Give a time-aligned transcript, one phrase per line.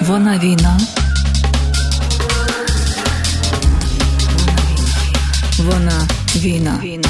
[0.00, 0.80] Вона війна.
[5.58, 6.80] Вона війна.
[6.82, 7.08] Війна.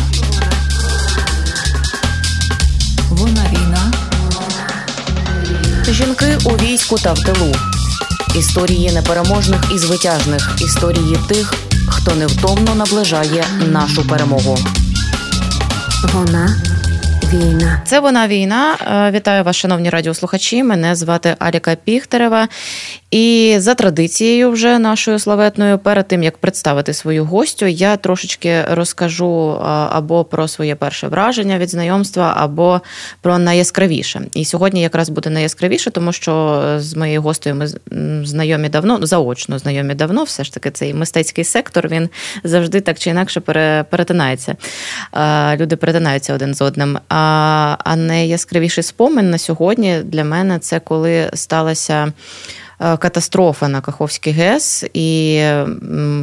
[3.11, 3.93] Вона війна.
[5.91, 7.55] Жінки у війську та в тилу.
[8.35, 10.57] Історії непереможних і звитяжних.
[10.61, 11.55] Історії тих,
[11.89, 14.59] хто невтомно наближає нашу перемогу.
[16.13, 16.70] Вона
[17.33, 17.83] війна.
[17.85, 18.77] Це вона війна.
[19.09, 20.63] Е, вітаю вас, шановні радіослухачі.
[20.63, 22.49] Мене звати Аліка Піхтерева.
[23.11, 29.59] І за традицією, вже нашою славетною, перед тим як представити свою гостю, я трошечки розкажу
[29.91, 32.81] або про своє перше враження від знайомства, або
[33.21, 34.21] про найяскравіше.
[34.35, 37.67] І сьогодні якраз буде найяскравіше, тому що з моєю гостею ми
[38.27, 40.25] знайомі давно, заочно знайомі давно.
[40.25, 42.09] Все ж таки, цей мистецький сектор він
[42.45, 43.41] завжди так чи інакше
[43.91, 44.57] перетинається.
[45.57, 46.99] Люди перетинаються один з одним.
[47.85, 52.13] А найяскравіший спомин на сьогодні для мене це коли сталася.
[52.83, 55.33] Е, катастрофа на Каховський ГЕС, і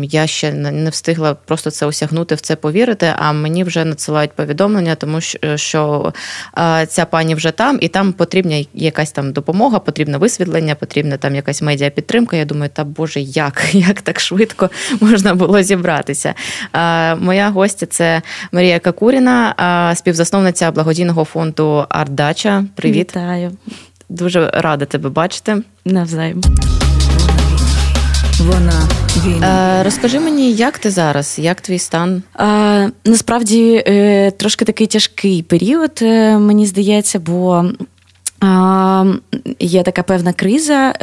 [0.01, 3.13] я ще не встигла просто це осягнути, в це повірити.
[3.17, 5.21] А мені вже надсилають повідомлення, тому
[5.55, 6.13] що
[6.57, 11.35] е, ця пані вже там, і там потрібна якась там допомога, потрібне висвітлення, потрібна там
[11.35, 12.37] якась медіапідтримка.
[12.37, 14.69] Я думаю, та боже, як як так швидко
[15.01, 16.33] можна було зібратися?
[16.73, 22.65] Е, моя гостя це Марія Какуріна, співзасновниця благодійного фонду Ардача.
[22.75, 23.09] Привіт.
[23.09, 23.51] Вітаю.
[24.09, 25.63] Дуже рада тебе бачити.
[25.85, 26.41] Навзаєм.
[28.39, 28.87] Вона
[29.25, 29.79] війна.
[29.79, 31.39] Е, розкажи мені, як ти зараз?
[31.39, 32.23] Як твій стан?
[32.39, 37.65] Е, насправді е, трошки такий тяжкий період, е, мені здається, бо
[38.43, 39.05] е,
[39.59, 40.93] є така певна криза.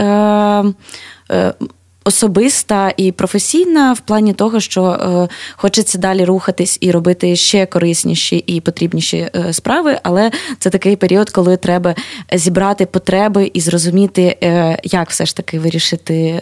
[2.07, 8.37] Особиста і професійна в плані того, що е, хочеться далі рухатись і робити ще корисніші
[8.37, 11.95] і потрібніші е, справи, але це такий період, коли треба
[12.33, 16.41] зібрати потреби і зрозуміти, е, як все ж таки вирішити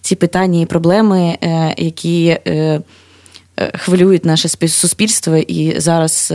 [0.00, 1.38] ці питання і проблеми,
[1.76, 2.38] які.
[3.74, 6.34] Хвилюють наше суспільство і зараз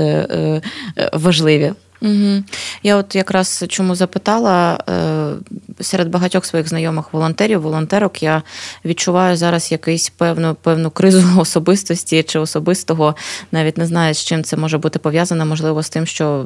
[1.14, 1.74] важливі.
[2.02, 2.44] Угу.
[2.84, 8.44] Я от якраз чому запитала е, серед багатьох своїх знайомих волонтерів, волонтерок, я
[8.86, 13.16] відчуваю зараз якусь певну певну кризу особистості чи особистого,
[13.52, 16.46] навіть не знаю, з чим це може бути пов'язано, можливо, з тим, що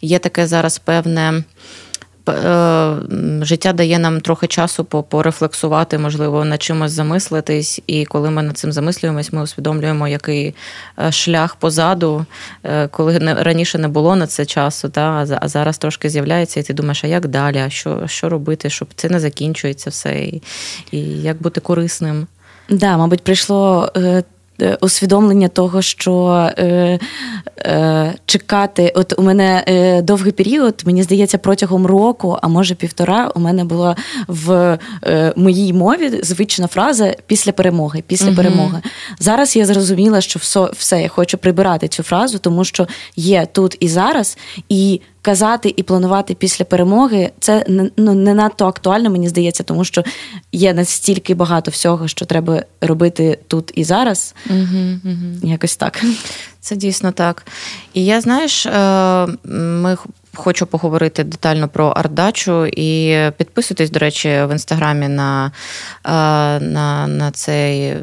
[0.00, 1.42] є таке зараз певне.
[2.30, 7.80] Е, життя дає нам трохи часу порефлексувати, можливо, над чимось замислитись.
[7.86, 10.54] І коли ми над цим замислюємось, ми усвідомлюємо, який
[10.98, 12.26] е, шлях позаду,
[12.64, 16.74] е, коли раніше не було на це часу, та, а зараз трошки з'являється, і ти
[16.74, 17.58] думаєш, а як далі?
[17.58, 20.42] А що що робити, щоб це не закінчується все, і,
[20.90, 22.26] і як бути корисним?
[22.68, 23.92] Да, мабуть, прийшло
[24.80, 26.26] усвідомлення того, що
[26.58, 26.98] е,
[27.58, 33.30] е, чекати, от у мене е, довгий період, мені здається, протягом року, а може півтора,
[33.34, 33.96] у мене була
[34.28, 38.02] в е, моїй мові звична фраза після перемоги.
[38.06, 38.36] Після угу.
[38.36, 38.82] перемоги.
[39.18, 43.76] Зараз я зрозуміла, що все, все, я хочу прибирати цю фразу, тому що є тут
[43.80, 44.38] і зараз,
[44.68, 47.64] і казати і планувати після перемоги це
[47.96, 50.04] ну, не надто актуально, мені здається, тому що
[50.52, 54.34] є настільки багато всього, що треба робити тут і зараз.
[54.50, 55.50] Угу, угу.
[55.50, 56.04] Якось так.
[56.60, 57.46] Це дійсно так.
[57.94, 59.96] І я знаєш, е, ми
[60.34, 65.52] хочу поговорити детально про Ардачу і підписуйтесь, до речі, в інстаграмі на
[66.04, 66.10] е,
[66.60, 67.96] на, на цей,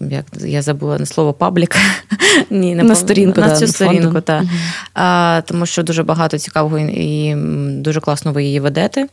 [0.00, 1.76] як я забула не слово паблік.
[2.50, 4.42] Ні, не на сторінку на да, цю сторінку, так.
[4.42, 5.42] Угу.
[5.46, 7.34] Тому що дуже багато цікавого і
[7.80, 9.06] дуже класно ви її ведете.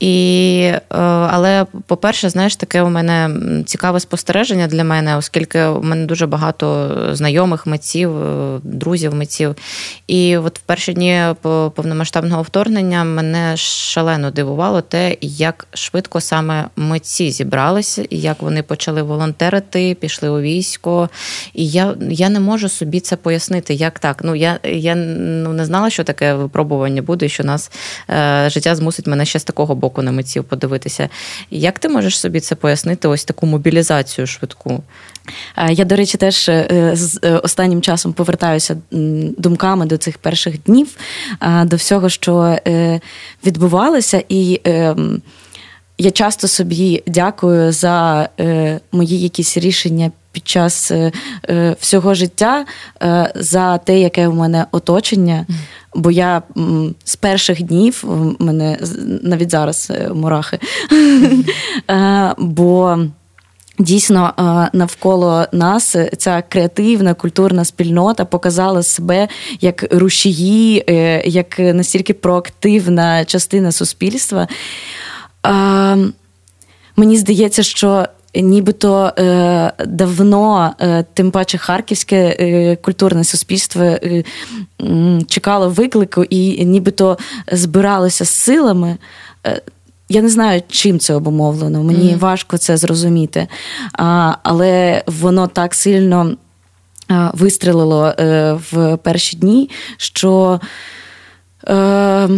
[0.00, 0.82] І, е,
[1.30, 3.30] Але, по-перше, знаєш, таке у мене
[3.66, 9.54] цікаве спостереження для мене, оскільки у мене дуже багато знайомих митців, е, друзів митців.
[10.06, 11.22] І от в перші дні
[11.74, 19.02] повномасштабного вторгнення мене шалено дивувало те, як швидко саме митці зібралися, і як вони почали
[19.02, 21.08] волонтерити, пішли у військо.
[21.54, 24.20] І я я не можу собі це пояснити, як так.
[24.24, 27.70] Ну я я ну, не знала, що таке випробування буде, що нас
[28.10, 31.08] е, життя змусить мене ще з такого боку на митців подивитися.
[31.50, 33.08] Як ти можеш собі це пояснити?
[33.08, 34.82] Ось таку мобілізацію швидку?
[35.70, 38.76] Я, до речі, теж е, з е, останнім часом повертаюся
[39.38, 40.88] думками до цих перших днів,
[41.64, 43.00] до всього, що е,
[43.46, 45.22] відбувалося, і ем,
[45.98, 48.28] я часто собі дякую за
[48.92, 50.92] мої якісь рішення під час
[51.80, 52.64] всього життя,
[53.34, 55.46] за те, яке в мене оточення.
[55.94, 56.42] Бо я
[57.04, 58.04] з перших днів
[58.38, 58.78] мене
[59.22, 60.58] навіть зараз е, мурахи.
[61.90, 62.98] Е, бо
[63.80, 64.42] Дійсно, е,
[64.78, 69.28] навколо нас ця креативна культурна спільнота показала себе
[69.60, 70.84] як рушії,
[71.24, 74.48] як настільки проактивна частина суспільства.
[76.96, 84.24] Мені здається, що нібито е, давно, е, тим паче харківське е, культурне суспільство е,
[85.26, 87.18] чекало виклику і нібито
[87.52, 88.96] збиралося з силами.
[89.46, 89.62] Е,
[90.08, 91.82] я не знаю, чим це обумовлено.
[91.82, 92.18] Мені mm-hmm.
[92.18, 93.48] важко це зрозуміти.
[93.92, 96.36] А, Але воно так сильно
[97.08, 100.60] а, вистрелило е, в перші дні, що.
[101.68, 102.28] Е,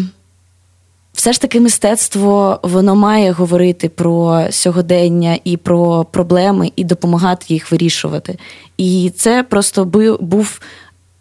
[1.20, 7.72] все ж таки мистецтво воно має говорити про сьогодення і про проблеми, і допомагати їх
[7.72, 8.38] вирішувати.
[8.76, 9.84] І це просто
[10.20, 10.61] був.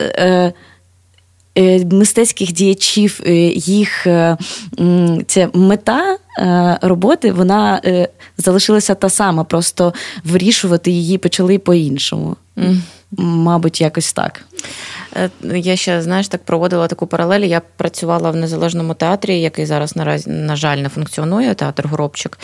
[0.01, 0.53] Е,
[1.57, 4.37] е, Мистецьких діячів, е, їх е,
[5.27, 6.17] ця мета
[6.81, 7.81] роботи вона
[8.37, 9.93] залишилася та сама, просто
[10.23, 12.35] вирішувати її почали по-іншому.
[12.57, 12.77] Mm.
[13.17, 14.45] Мабуть, якось так.
[15.15, 17.41] Е, я ще знаєш, так проводила таку паралель.
[17.41, 22.39] Я працювала в незалежному театрі, який зараз наразі, на жаль, не функціонує, театр Горобчик.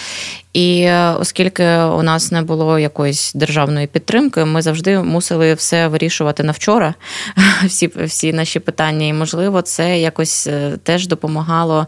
[0.53, 6.43] І е, оскільки у нас не було якоїсь державної підтримки, ми завжди мусили все вирішувати
[6.43, 6.93] на вчора,
[7.65, 9.07] всі всі наші питання.
[9.07, 11.87] І, можливо, це якось е, теж допомагало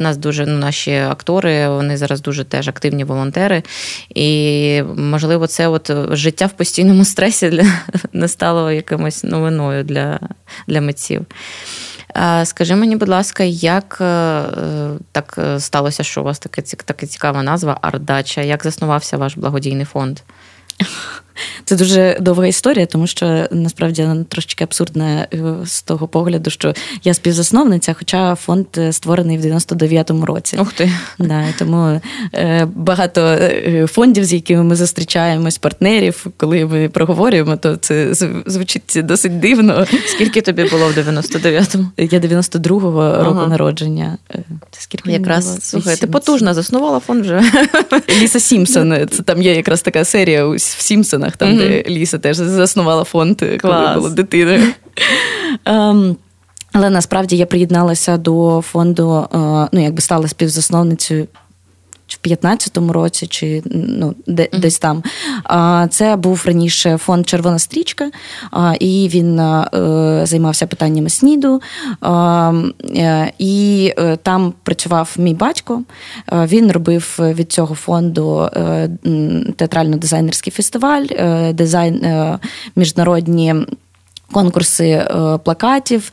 [0.00, 0.46] нас дуже.
[0.46, 3.62] Ну, наші актори, вони зараз дуже теж активні волонтери.
[4.14, 7.64] І, можливо, це от життя в постійному стресі для
[8.12, 10.20] не стало якимось новиною для,
[10.66, 11.26] для митців.
[12.44, 14.42] Скажи мені, будь ласка, як е,
[15.12, 18.40] так сталося, що у вас така цікава назва Ардача?
[18.40, 20.18] Як заснувався ваш благодійний фонд?
[21.64, 26.74] Це дуже довга історія, тому що насправді вона трошечки абсурдна е, з того погляду, що
[27.04, 30.56] я співзасновниця, хоча фонд е, створений в 99-му році.
[30.60, 30.92] Ух ти.
[31.18, 32.00] Да, Тому
[32.34, 33.38] е, багато
[33.86, 38.14] фондів, з якими ми зустрічаємось, партнерів, коли ми проговорюємо, то це
[38.46, 39.86] звучить досить дивно.
[40.06, 41.86] Скільки тобі було в 99-му?
[41.96, 43.24] Я 92-го ага.
[43.24, 44.18] року народження.
[44.70, 47.42] Скільки Якраз слухай, ти потужно заснувала фонд вже.
[48.20, 49.08] Ліса Сімпсон.
[49.10, 51.84] Це там є якраз така серія в Сімпсонах районах, там, mm-hmm.
[51.84, 53.96] де Ліса теж заснувала фонд, коли Клас.
[53.96, 54.62] була дитиною.
[55.66, 56.16] Um,
[56.72, 59.28] але насправді я приєдналася до фонду,
[59.72, 61.26] ну якби стала співзасновницею
[62.10, 64.60] чи в 15-му році, чи ну, де, mm-hmm.
[64.60, 65.02] десь там.
[65.90, 68.10] Це був раніше фонд Червона стрічка,
[68.80, 71.60] і він е, займався питаннями СНІДу.
[72.96, 75.82] Е, і е, там працював мій батько.
[76.32, 78.48] Він робив від цього фонду
[79.56, 81.04] театрально-дизайнерський фестиваль,
[81.52, 82.02] дизайн
[82.76, 83.54] міжнародні
[84.32, 85.08] конкурси
[85.44, 86.12] плакатів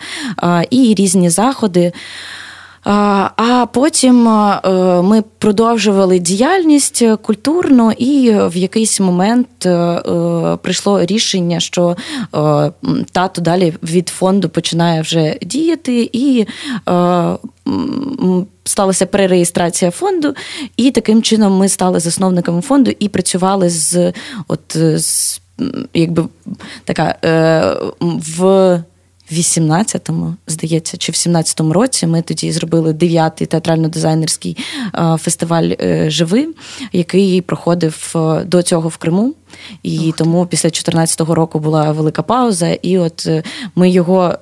[0.69, 1.91] і різні заходи.
[2.89, 4.61] А потім е,
[5.01, 11.95] ми продовжували діяльність культурно, і в якийсь момент е, е, прийшло рішення, що
[13.11, 16.45] тато далі від фонду починає вже діяти, і
[18.63, 20.35] сталася перереєстрація фонду,
[20.77, 24.13] і таким чином ми стали засновниками фонду і працювали з
[24.47, 25.41] от з
[25.93, 26.23] якби
[26.85, 27.15] така
[28.01, 28.83] в.
[29.31, 34.57] 18-му, здається, чи в 17-му році ми тоді зробили дев'ятий театрально-дизайнерський
[34.95, 36.47] е, фестиваль е, Живи,
[36.93, 39.33] який проходив е, до цього в Криму.
[39.83, 40.15] І Ох.
[40.15, 43.29] тому після 14-го року була велика пауза, і от
[43.75, 44.35] ми його.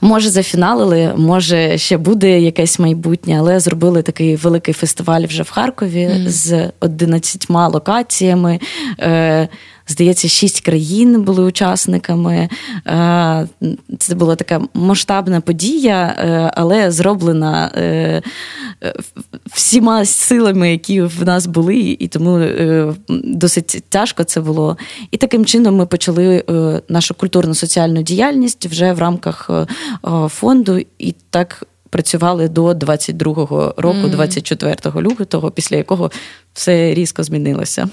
[0.00, 6.06] Може, зафіналили, може, ще буде якесь майбутнє, але зробили такий великий фестиваль вже в Харкові
[6.06, 6.28] mm.
[6.28, 8.60] з 11 локаціями.
[9.88, 12.48] Здається, шість країн були учасниками.
[12.86, 13.48] Е,
[13.98, 18.22] це була така масштабна подія, е, але зроблена е,
[19.52, 22.46] всіма силами, які в нас були, і тому
[23.08, 24.76] досить тяжко це було.
[25.10, 26.44] І таким чином ми почали
[26.88, 29.50] нашу культурно-соціальну діяльність вже в рамках
[30.28, 31.64] фонду і так.
[31.90, 34.10] Працювали до 22-го року, mm-hmm.
[34.10, 36.10] 24 лютого, після якого
[36.52, 37.88] все різко змінилося.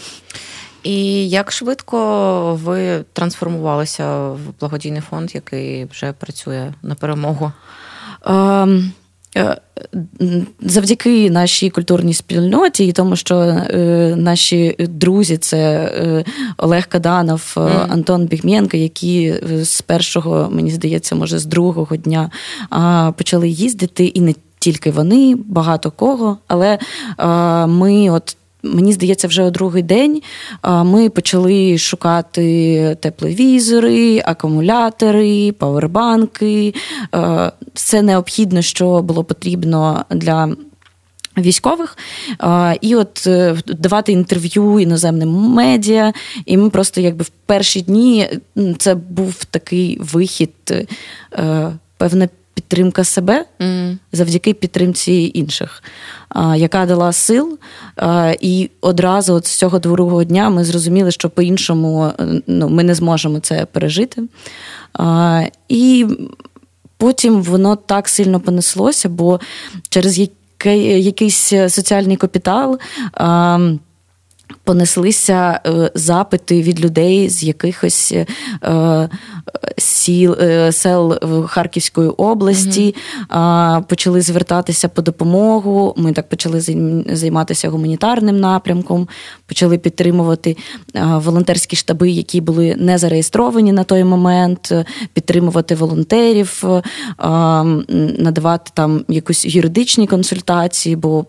[0.83, 7.51] І як швидко ви трансформувалися в благодійний фонд, який вже працює на перемогу?
[8.25, 8.89] Um...
[10.61, 16.23] Завдяки нашій культурній спільноті і тому, що е, наші друзі це е,
[16.57, 17.93] Олег Каданов, е, mm.
[17.93, 22.31] Антон Бігмєнко, які з першого, мені здається, може, з другого дня
[22.73, 26.37] е, почали їздити, і не тільки вони, багато кого.
[26.47, 26.79] Але
[27.19, 27.27] е,
[27.67, 30.21] ми, от Мені здається, вже у другий день
[30.63, 36.73] ми почали шукати тепловізори, акумулятори, павербанки.
[37.73, 40.55] Все необхідне, що було потрібно для.
[41.37, 41.97] Військових
[42.81, 46.13] і от е, давати інтерв'ю іноземним медіа,
[46.45, 48.29] і ми просто якби в перші дні
[48.77, 50.51] це був такий вихід,
[51.33, 53.97] е, певне підтримка себе mm.
[54.11, 55.83] завдяки підтримці інших,
[56.55, 57.59] яка дала сил.
[58.41, 62.11] І одразу от з цього другого дня ми зрозуміли, що по-іншому
[62.47, 64.23] ну, ми не зможемо це пережити.
[65.69, 66.05] І
[66.97, 69.39] потім воно так сильно понеслося, бо
[69.89, 70.19] через
[70.99, 72.79] якийсь соціальний капітал
[74.69, 78.13] понеслися е, запити від людей з якихось
[78.63, 79.09] е,
[79.77, 82.95] сіл е, сел Харківської області,
[83.87, 85.93] почали звертатися по допомогу.
[85.97, 86.61] Ми так почали
[87.11, 89.07] займатися гуманітарним напрямком,
[89.45, 90.57] почали підтримувати
[90.95, 94.73] волонтерські штаби, які були не зареєстровані на той момент,
[95.13, 96.63] підтримувати волонтерів,
[98.19, 101.25] надавати там якусь юридичні консультації, бо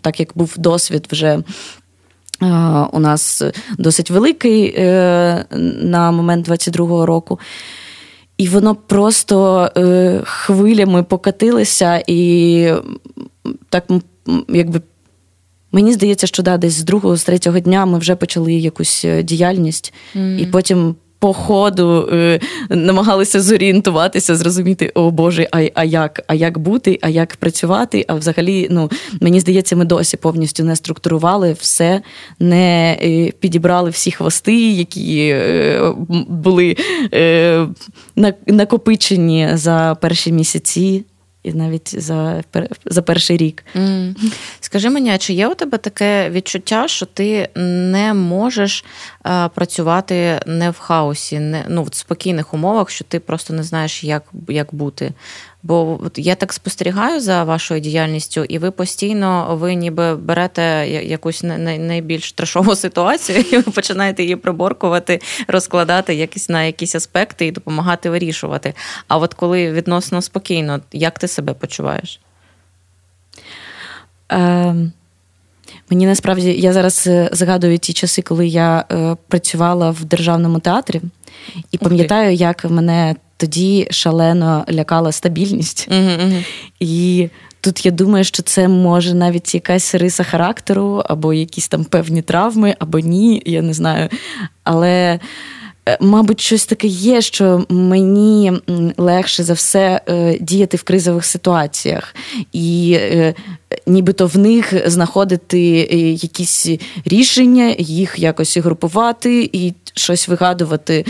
[0.00, 1.42] так як був досвід вже.
[2.92, 3.42] У нас
[3.78, 5.44] досить великий е,
[5.82, 7.40] на момент 22-го року.
[8.38, 12.70] І воно просто е, хвилями покатилося, і
[13.68, 13.84] так
[14.48, 14.80] якби.
[15.72, 19.22] Мені здається, що да, десь з другого, з третього дня ми вже почали якусь е,
[19.22, 20.38] діяльність, mm.
[20.38, 20.94] і потім
[21.26, 27.08] по ходу е, намагалися зорієнтуватися, зрозуміти, о Боже, а а як а як бути, а
[27.08, 28.04] як працювати.
[28.08, 28.90] А взагалі, ну
[29.20, 32.02] мені здається, ми досі повністю не структурували все,
[32.38, 35.92] не е, підібрали всі хвости, які е,
[36.28, 36.76] були
[37.14, 37.66] е,
[38.46, 41.04] накопичені за перші місяці
[41.46, 42.42] і навіть за
[42.84, 43.64] за перший рік.
[43.74, 44.14] Mm.
[44.60, 47.48] Скажи мені, чи є у тебе таке відчуття, що ти
[47.92, 48.84] не можеш
[49.54, 54.22] працювати не в хаосі, не ну в спокійних умовах, що ти просто не знаєш, як,
[54.48, 55.12] як бути?
[55.62, 62.32] Бо я так спостерігаю за вашою діяльністю, і ви постійно ви ніби берете якусь найбільш
[62.32, 68.74] трешову ситуацію, і ви починаєте її приборкувати, розкладати якісь на якісь аспекти і допомагати вирішувати.
[69.08, 72.20] А от коли відносно спокійно, як ти себе почуваєш?
[74.32, 74.74] Е,
[75.90, 81.00] Мені насправді я зараз е, згадую ті часи, коли я е, працювала в державному театрі,
[81.72, 85.88] і пам'ятаю, як мене тоді шалено лякала стабільність.
[85.90, 86.44] Uh-huh,
[86.80, 87.28] І
[87.60, 92.74] тут я думаю, що це може навіть якась риса характеру, або якісь там певні травми,
[92.78, 94.08] або ні, я не знаю.
[94.64, 95.20] Але.
[95.88, 98.52] Е, мабуть, щось таке є, що мені
[98.96, 102.14] легше за все е, діяти в кризових ситуаціях,
[102.52, 103.34] і е,
[103.86, 105.60] нібито в них знаходити
[106.22, 106.68] якісь
[107.04, 111.04] рішення, їх якось групувати і щось вигадувати.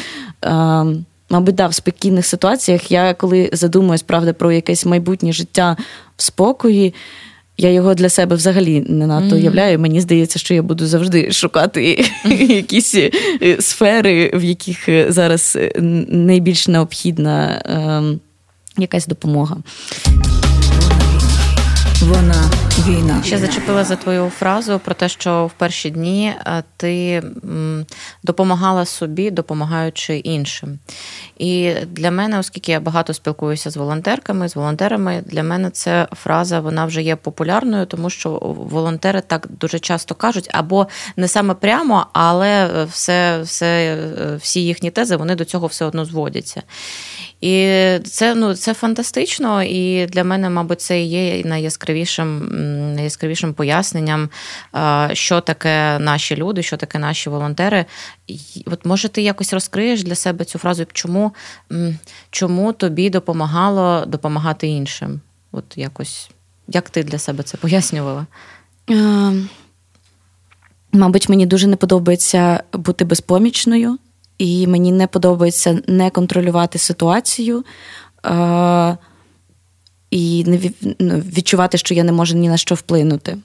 [1.31, 5.77] Мабуть, да, в спокійних ситуаціях я коли задумуюсь, правда, про якесь майбутнє життя
[6.17, 6.95] в спокої,
[7.59, 9.79] я його для себе взагалі не надто уявляю.
[9.79, 12.05] Мені здається, що я буду завжди шукати
[12.49, 13.11] якісь е,
[13.61, 15.73] сфери, в яких е, зараз е,
[16.09, 18.21] найбільш необхідна ем,
[18.79, 19.57] якась допомога.
[22.03, 22.51] Вона
[22.89, 23.23] війна.
[23.25, 27.23] Ще зачепила за твою фразу про те, що в перші дні е, ти
[28.23, 30.79] допомагала собі, допомагаючи іншим.
[31.39, 36.61] І для мене, оскільки я багато спілкуюся з волонтерками, з волонтерами, для мене ця фраза
[36.61, 38.31] вона вже є популярною, тому що
[38.71, 44.91] волонтери так дуже часто кажуть, або не саме прямо, але все, все, е, всі їхні
[44.91, 46.63] тези вони до цього все одно зводяться.
[47.41, 47.65] І
[48.05, 52.49] це ну, це фантастично, і для мене, мабуть, це є найяскравішим
[52.95, 54.29] найяскравішим поясненням,
[55.13, 57.85] що таке наші люди, що таке наші волонтери.
[58.67, 61.33] От може ти якось розкриєш для себе цю фразу, чому
[62.31, 65.21] чому тобі допомагало допомагати іншим?
[65.53, 66.31] От якось
[66.69, 68.27] як ти для себе це пояснювала?
[68.89, 69.49] Ем,
[70.93, 73.99] мабуть, мені дуже не подобається бути безпомічною
[74.39, 77.65] і мені не подобається не контролювати ситуацію
[78.27, 78.97] е-
[80.11, 83.31] і не ну, відчувати, що я не можу ні на що вплинути.
[83.33, 83.41] Е-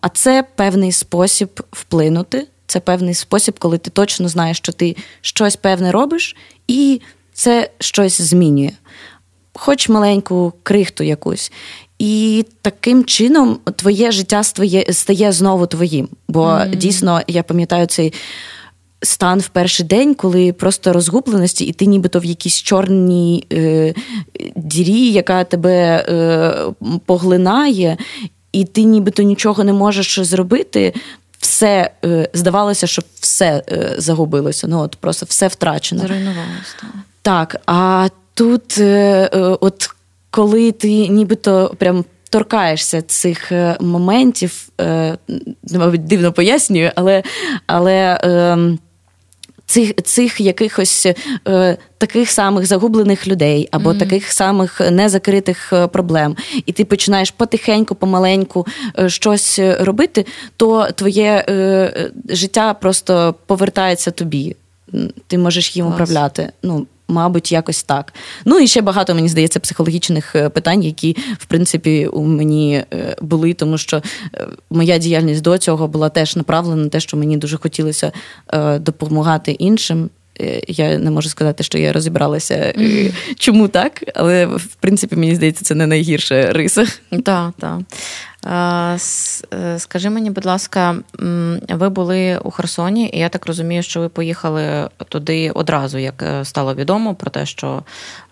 [0.00, 2.46] а це певний спосіб вплинути.
[2.66, 6.36] Це певний спосіб, коли ти точно знаєш, що ти щось певне робиш,
[6.68, 7.00] і
[7.32, 8.70] це щось змінює.
[9.54, 11.52] Хоч маленьку крихту якусь.
[11.98, 14.42] І таким чином твоє життя
[14.90, 16.08] стає знову твоїм.
[16.28, 16.76] Бо mm-hmm.
[16.76, 18.12] дійсно я пам'ятаю цей
[19.02, 23.94] стан в перший день, коли просто розгубленості, і ти нібито в якійсь чорній е,
[24.56, 26.54] дірі, яка тебе е,
[27.06, 27.96] поглинає,
[28.52, 30.94] і ти нібито нічого не можеш зробити.
[31.38, 34.66] Все е, здавалося, що все е, загубилося.
[34.66, 36.02] Ну от просто все втрачено.
[36.02, 36.76] Зруйнувалося.
[37.22, 37.56] Так.
[37.66, 39.90] А тут, е, е, от
[40.30, 44.68] коли ти нібито прям торкаєшся цих моментів,
[45.72, 47.22] мабуть, дивно пояснюю, але
[47.66, 48.78] але ем,
[49.70, 51.06] цих цих якихось
[51.48, 53.98] е, таких самих загублених людей або mm-hmm.
[53.98, 56.36] таких самих незакритих е, проблем,
[56.66, 58.66] і ти починаєш потихеньку, помаленьку
[58.98, 64.56] е, щось робити, то твоє е, життя просто повертається тобі.
[65.26, 65.94] Ти можеш їм Клас.
[65.94, 66.52] управляти.
[66.62, 68.14] Ну, Мабуть, якось так.
[68.44, 73.16] Ну і ще багато, мені здається, психологічних е, питань, які в принципі у мені е,
[73.20, 74.02] були, тому що
[74.34, 78.12] е, моя діяльність до цього була теж направлена на те, що мені дуже хотілося
[78.78, 80.10] допомагати іншим.
[80.68, 82.74] Я не можу сказати, що я розібралася,
[83.38, 86.86] чому так, але в принципі мені здається, це не найгірша риса.
[87.24, 87.80] Так, так.
[89.78, 90.96] Скажи мені, будь ласка,
[91.68, 96.44] ви були у Херсоні, і я так розумію, що ви поїхали туди одразу, як е,
[96.44, 97.82] стало відомо про те, що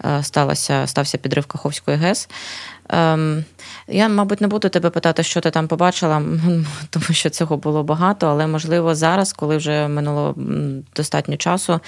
[0.04, 2.28] е, сталося, стався підрив Каховської ГЕС.
[2.88, 3.44] Ем,
[3.88, 6.22] я, мабуть, не буду тебе питати, що ти там побачила,
[6.90, 10.34] тому що цього було багато, але можливо зараз, коли вже минуло
[10.96, 11.80] достатньо часу,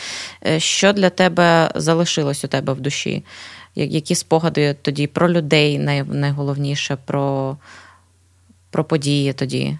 [0.46, 3.24] е, що для тебе залишилось у тебе в душі?
[3.74, 7.56] Які спогади тоді про людей найголовніше, про
[8.70, 9.78] про події тоді?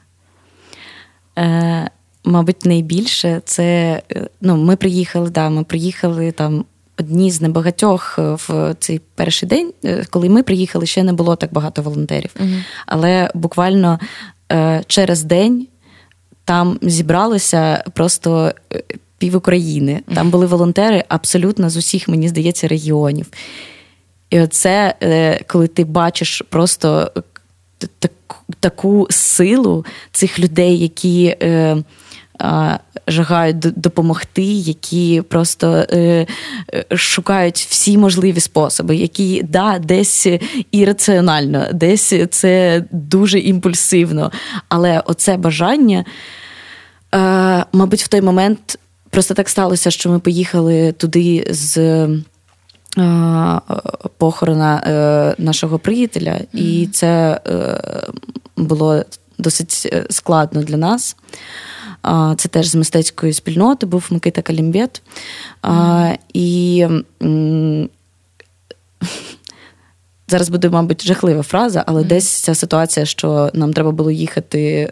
[1.38, 1.90] Е,
[2.25, 6.64] Мабуть, найбільше це е, ну, ми приїхали, да, ми приїхали там.
[6.99, 11.37] Одні з небагатьох е, в цей перший день, е, коли ми приїхали, ще не було
[11.37, 12.30] так багато волонтерів.
[12.40, 13.99] uh Але буквально
[14.52, 15.66] е, через день
[16.44, 18.52] там зібралося просто
[19.18, 20.02] пів України.
[20.14, 23.26] Там були волонтери абсолютно з усіх, мені здається, регіонів.
[24.30, 24.94] І оце,
[25.47, 27.12] коли ти бачиш просто
[28.60, 31.76] таку силу цих людей, які е,
[32.42, 36.26] е, жагають допомогти, які просто е,
[36.94, 40.26] шукають всі можливі способи, які да, десь
[40.72, 44.32] ірраціонально, десь це дуже імпульсивно.
[44.68, 46.04] Але оце бажання,
[47.14, 48.78] е, мабуть, в той момент
[49.10, 52.06] просто так сталося, що ми поїхали туди з.
[52.99, 53.61] Е,
[54.18, 56.59] похорона е, нашого приятеля, mm-hmm.
[56.59, 57.82] і це е,
[58.56, 59.04] було
[59.38, 61.16] досить складно для нас.
[62.37, 65.03] Це теж з мистецької спільноти був Микита Калімбет.
[65.62, 66.18] Mm-hmm.
[66.33, 66.87] І
[70.29, 72.07] зараз буде, мабуть, жахлива фраза, але mm-hmm.
[72.07, 74.90] десь ця ситуація, що нам треба було їхати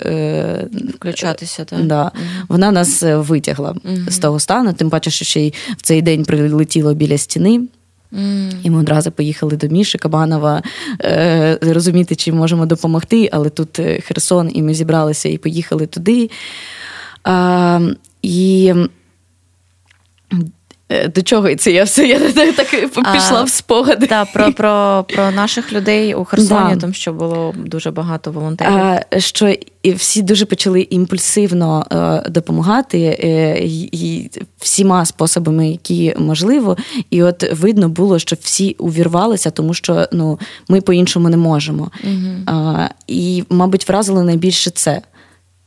[0.94, 1.86] включатися, так?
[1.86, 2.12] Да,
[2.48, 3.76] вона нас витягла
[4.08, 7.68] з того стану, тим паче, що ще й в цей день прилетіло біля стіни.
[8.12, 8.52] Mm.
[8.62, 10.62] І ми одразу поїхали до Міші Кабанова
[11.00, 16.30] е, розуміти, чи можемо допомогти, але тут е, Херсон, і ми зібралися і поїхали туди.
[17.26, 17.80] Е,
[18.22, 18.74] І
[21.14, 22.70] до чого це я все я так
[23.12, 24.06] пішла а, в спогади.
[24.06, 26.80] Так, про про, про наших людей у Херсоні, да.
[26.80, 28.72] тому що було дуже багато волонтерів.
[28.72, 33.58] А, Що всі дуже почали імпульсивно е, допомагати е,
[33.92, 36.76] і всіма способами, які можливо.
[37.10, 41.90] І от видно було, що всі увірвалися, тому що ну, ми по-іншому не можемо.
[42.04, 42.32] Угу.
[42.46, 45.02] А, І, мабуть, вразило найбільше це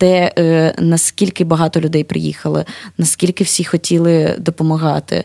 [0.01, 2.65] те, е, наскільки багато людей приїхали,
[2.97, 5.23] наскільки всі хотіли допомагати,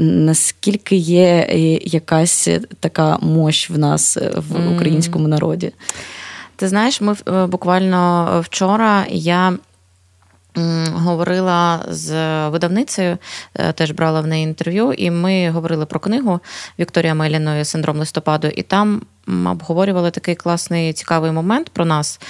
[0.00, 2.48] наскільки є е, якась
[2.80, 5.72] така мощ в нас е, в українському народі.
[6.56, 9.52] Ти знаєш, ми буквально вчора я.
[10.92, 12.12] Говорила з
[12.48, 13.18] видавницею,
[13.74, 16.40] теж брала в неї інтерв'ю, і ми говорили про книгу
[16.78, 19.02] Вікторія Меліної Синдром листопаду, і там
[19.46, 22.20] обговорювали такий класний цікавий момент про нас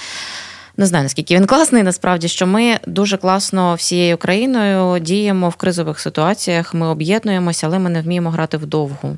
[0.77, 1.83] не знаю наскільки він класний.
[1.83, 6.73] Насправді, що ми дуже класно всією країною діємо в кризових ситуаціях.
[6.73, 9.17] Ми об'єднуємося, але ми не вміємо грати вдовгу.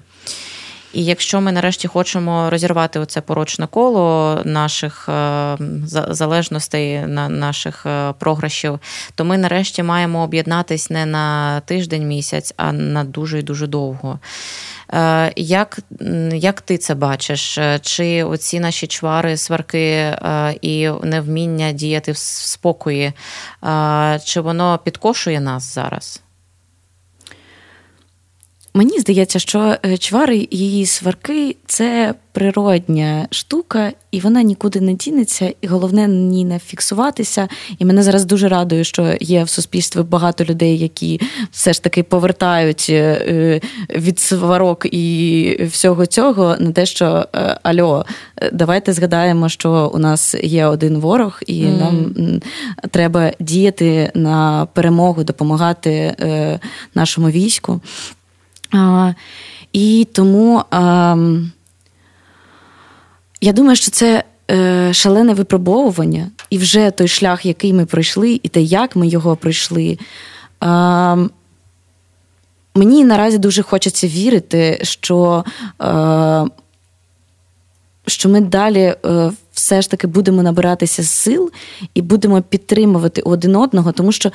[0.94, 5.58] І якщо ми нарешті хочемо розірвати оце порочне коло наших е,
[6.10, 7.00] залежностей,
[7.30, 8.80] наших е, програшів,
[9.16, 14.20] то ми нарешті маємо об'єднатись не на тиждень місяць, а на дуже і дуже довго.
[14.94, 15.80] Е, як
[16.34, 17.60] як ти це бачиш?
[17.82, 20.18] Чи оці наші чвари, сварки
[20.62, 23.14] і невміння діяти в спокої,
[24.24, 26.22] чи воно підкошує нас зараз?
[28.74, 35.54] Мені здається, що е, чвари і сварки це природня штука, і вона нікуди не дінеться,
[35.62, 37.48] і головне на ній не фіксуватися.
[37.80, 42.04] І мене зараз дуже радує, що є в суспільстві багато людей, які все ж таки
[42.04, 42.94] повертають е,
[43.28, 43.62] е,
[44.00, 47.26] від сварок і всього цього на те, що
[47.64, 48.06] альо,
[48.54, 51.80] давайте згадаємо, що у нас є один ворог, і mm.
[51.80, 52.14] нам
[52.92, 56.16] треба діяти на перемогу, допомагати
[56.96, 57.82] нашому війську.
[59.74, 60.64] І тому
[63.42, 68.48] я думаю, що це е, шалене випробовування, і вже той шлях, який ми пройшли, і
[68.48, 69.98] те, як ми його пройшли,
[72.76, 75.44] Мені наразі дуже хочеться вірити, що
[78.08, 81.52] що ми далі е, все ж таки будемо набиратися сил
[81.94, 84.32] і будемо підтримувати один одного, тому що.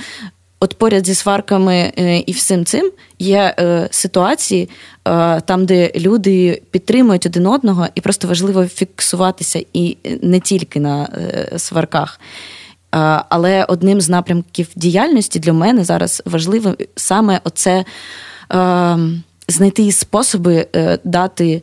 [0.64, 4.68] От поряд зі сварками е, і всім цим є е, ситуації,
[5.08, 11.04] е, там, де люди підтримують один одного, і просто важливо фіксуватися і не тільки на
[11.04, 12.20] е, сварках.
[13.28, 17.84] Але одним з напрямків діяльності для мене зараз важливо саме оце
[18.52, 18.98] е,
[19.48, 20.66] знайти способи
[21.04, 21.62] дати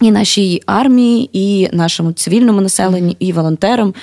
[0.00, 3.94] і нашій армії, і нашому цивільному населенню, і волонтерам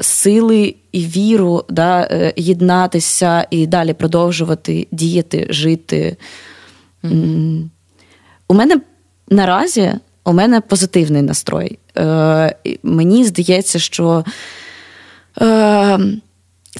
[0.00, 6.16] сили і віру да, е, єднатися і далі продовжувати діяти, жити.
[8.48, 8.80] У мене
[9.28, 9.92] наразі
[10.24, 11.78] у мене позитивний настрой.
[11.98, 14.24] Е, Мені здається, що.
[15.40, 15.98] Е,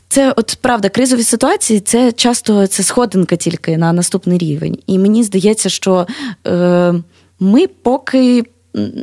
[0.09, 4.79] це от правда, кризові ситуації це часто це сходинка тільки на наступний рівень.
[4.87, 6.07] І мені здається, що
[6.47, 6.95] е,
[7.41, 8.45] ми поки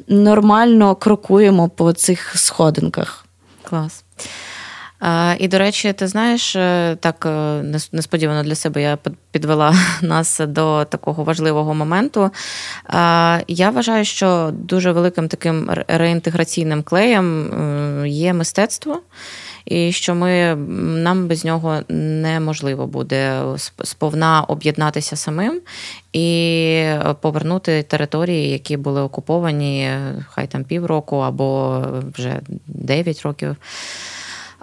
[0.07, 3.25] нормально крокуємо по цих сходинках.
[3.69, 4.03] Клас.
[5.39, 8.97] І, до речі, ти знаєш, е, так е, несподівано для себе я
[9.31, 12.31] підвела нас до такого важливого моменту.
[13.47, 17.51] Я вважаю, що дуже великим таким реінтеграційним клеєм
[18.07, 19.01] є мистецтво
[19.65, 23.41] і що ми нам без нього неможливо буде
[23.83, 25.61] сповна об'єднатися самим
[26.13, 26.85] і
[27.21, 29.89] повернути території, які були окуповані,
[30.29, 31.81] хай там півроку або
[32.15, 33.55] вже 9 років.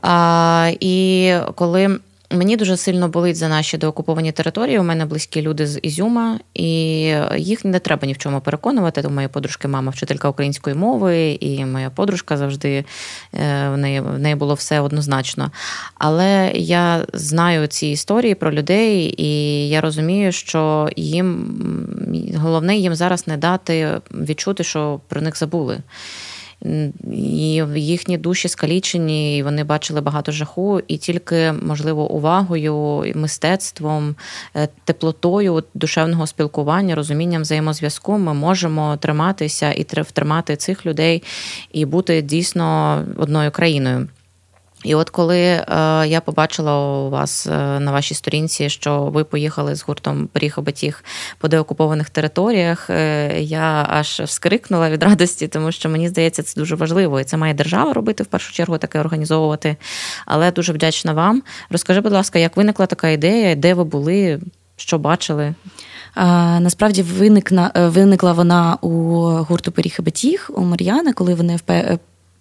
[0.02, 1.98] А, І коли
[2.30, 4.78] Мені дуже сильно болить за наші деокуповані території.
[4.78, 6.68] У мене близькі люди з Ізюма, і
[7.36, 9.02] їх не треба ні в чому переконувати.
[9.06, 12.84] У моєї подружки мама вчителька української мови, і моя подружка завжди
[13.34, 15.50] е, в неї в неї було все однозначно.
[15.94, 23.26] Але я знаю ці історії про людей, і я розумію, що їм головне їм зараз
[23.26, 25.78] не дати відчути, що про них забули
[27.12, 34.14] і їхні душі скалічені, і вони бачили багато жаху, і тільки, можливо, увагою, мистецтвом,
[34.54, 41.22] е, теплотою душевного спілкування, розумінням взаємозв'язку ми можемо триматися і втримати цих людей
[41.72, 44.08] і бути дійсно одною країною.
[44.84, 45.64] І от коли е,
[46.06, 51.04] я побачила у вас е, на вашій сторінці, що ви поїхали з гуртом Поріг Батіг
[51.38, 56.74] по деокупованих територіях, е, я аж вскрикнула від радості, тому що мені здається, це дуже
[56.74, 59.76] важливо, і це має держава робити в першу чергу, таке організовувати.
[60.26, 61.42] Але дуже вдячна вам.
[61.70, 64.40] Розкажи, будь ласка, як виникла така ідея, де ви були,
[64.76, 65.54] що бачили?
[66.60, 71.58] Насправді виникла виникла вона у гурту Поріг Батіг у Мар'яни, коли вони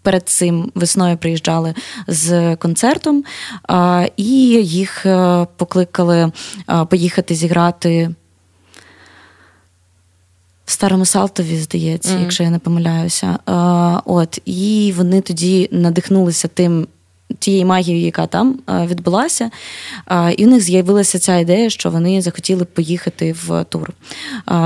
[0.05, 1.73] перед цим весною приїжджали
[2.07, 3.23] з концертом,
[4.17, 6.31] і їх е, покликали
[6.89, 8.09] поїхати зіграти.
[10.65, 12.21] В Старому Салтові, здається, mm-hmm.
[12.21, 13.39] якщо я не помиляюся.
[14.05, 16.87] От, І вони тоді надихнулися тим
[17.39, 19.49] тієї магії, яка там відбулася.
[20.37, 23.93] І в них з'явилася ця ідея, що вони захотіли поїхати в тур.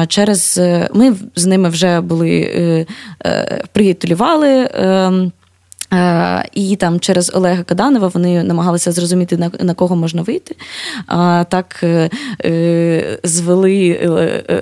[0.07, 2.85] Через е, ми з ними вже були е,
[3.25, 4.69] е, приятелювали.
[5.93, 10.55] Е, і там через Олега Каданова вони намагалися зрозуміти, на на кого можна вийти.
[11.07, 12.09] А так е,
[12.45, 13.99] е, звели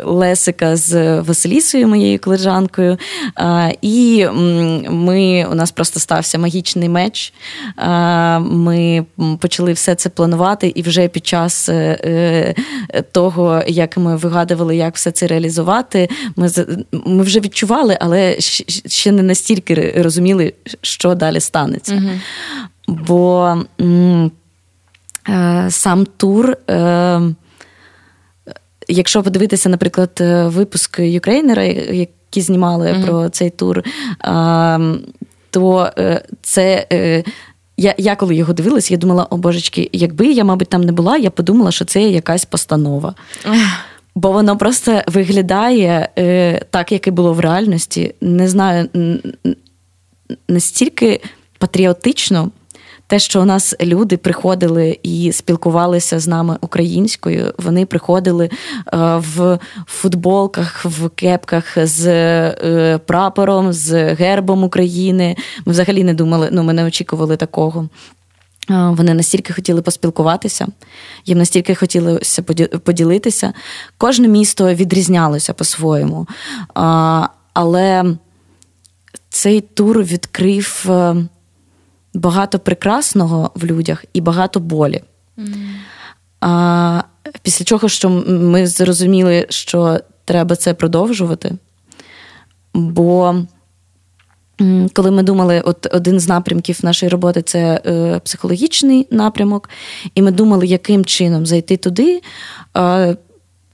[0.03, 2.97] Лесика з Василісою, моєю колежанкою.
[3.81, 4.27] І
[4.89, 7.33] ми, у нас просто стався магічний меч.
[8.39, 9.05] Ми
[9.39, 11.69] почали все це планувати, і вже під час
[13.11, 16.49] того, як ми вигадували, як все це реалізувати, ми
[16.91, 18.35] ми вже відчували, але
[18.85, 21.95] ще не настільки розуміли, що далі станеться.
[21.95, 22.09] Угу.
[23.07, 24.31] Бо м,
[25.29, 26.57] е, сам тур.
[26.69, 27.21] Е,
[28.89, 33.83] Якщо подивитися, наприклад, е, випуск Юкрейнера, які знімали mm про цей тур,
[35.49, 36.87] то е, це.
[36.93, 37.23] Е,
[37.77, 41.17] я я коли його дивилась, я думала, о божечки, якби я, мабуть, там не була,
[41.17, 43.15] я подумала, що це якась постанова.
[44.15, 48.15] Бо воно просто виглядає е, так, як і було в реальності.
[48.21, 48.89] Не знаю,
[50.47, 51.21] настільки
[51.57, 52.51] патріотично.
[53.07, 58.51] Те, що у нас люди приходили і спілкувалися з нами українською, вони приходили е,
[59.15, 65.35] в футболках, в кепках з е, прапором, з гербом України.
[65.65, 67.89] Ми взагалі не думали, ну ми не очікували такого.
[68.69, 70.67] Е, вони настільки хотіли поспілкуватися,
[71.25, 72.43] їм настільки хотілося
[72.83, 73.53] поділитися.
[73.97, 76.27] Кожне місто відрізнялося по-своєму.
[77.53, 78.05] Але
[79.37, 80.85] цей тур відкрив
[82.13, 85.01] багато прекрасного в людях і багато болі.
[85.37, 85.45] Mm.
[86.41, 87.01] А
[87.41, 91.55] після чого що ми зрозуміли, що треба це продовжувати.
[92.73, 93.35] Бо
[94.93, 99.69] коли ми думали, от один з напрямків нашої роботи це е, психологічний напрямок,
[100.15, 102.21] і ми думали, яким чином зайти туди,
[102.77, 103.17] е,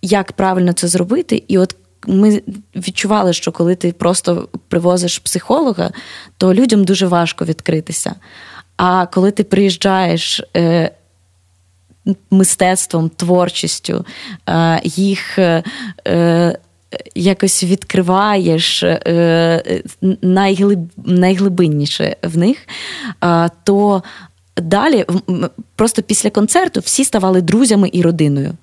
[0.02, 1.44] як правильно це зробити.
[1.48, 1.76] І от
[2.08, 2.42] ми
[2.76, 5.92] відчували, що коли ти просто привозиш психолога,
[6.38, 8.16] то людям дуже важко відкритися.
[8.78, 10.92] А коли ти приїжджаєш е,
[12.32, 14.06] мистецтвом, творчістю,
[14.50, 15.40] е, їх.
[15.40, 16.58] Е,
[17.16, 18.84] якось відкриваєш
[20.22, 22.58] найглиб, найглибинніше в них,
[23.64, 24.04] то
[24.58, 25.06] далі,
[25.76, 28.54] просто після концерту, всі ставали друзями і родиною.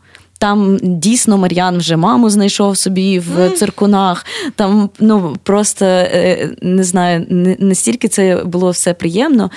[0.41, 4.27] Там дійсно Мар'ян вже маму знайшов собі в циркунах.
[4.55, 7.27] Там ну просто е, не знаю,
[7.59, 9.51] настільки це було все приємно.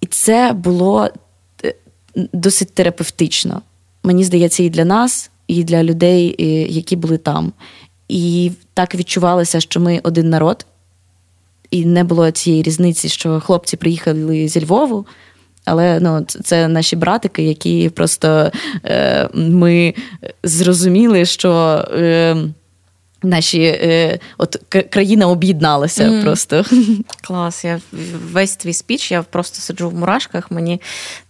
[0.00, 1.08] І це було
[1.64, 1.74] е,
[2.32, 3.62] досить терапевтично.
[4.04, 6.36] Мені здається, і для нас, і для людей,
[6.70, 7.52] які були там.
[8.08, 10.66] І так відчувалося, що ми один народ,
[11.70, 15.06] і не було цієї різниці, що хлопці приїхали зі Львову.
[15.66, 18.52] Але ну, це наші братики, які просто
[18.84, 19.94] е, ми
[20.42, 21.52] зрозуміли, що
[21.94, 22.36] е,
[23.22, 24.56] наші е, от
[24.90, 26.22] країна об'єдналася mm.
[26.22, 26.64] просто.
[27.22, 27.64] Клас.
[27.64, 27.80] Я
[28.32, 30.50] весь твій спіч, я просто сиджу в мурашках.
[30.50, 30.80] Мені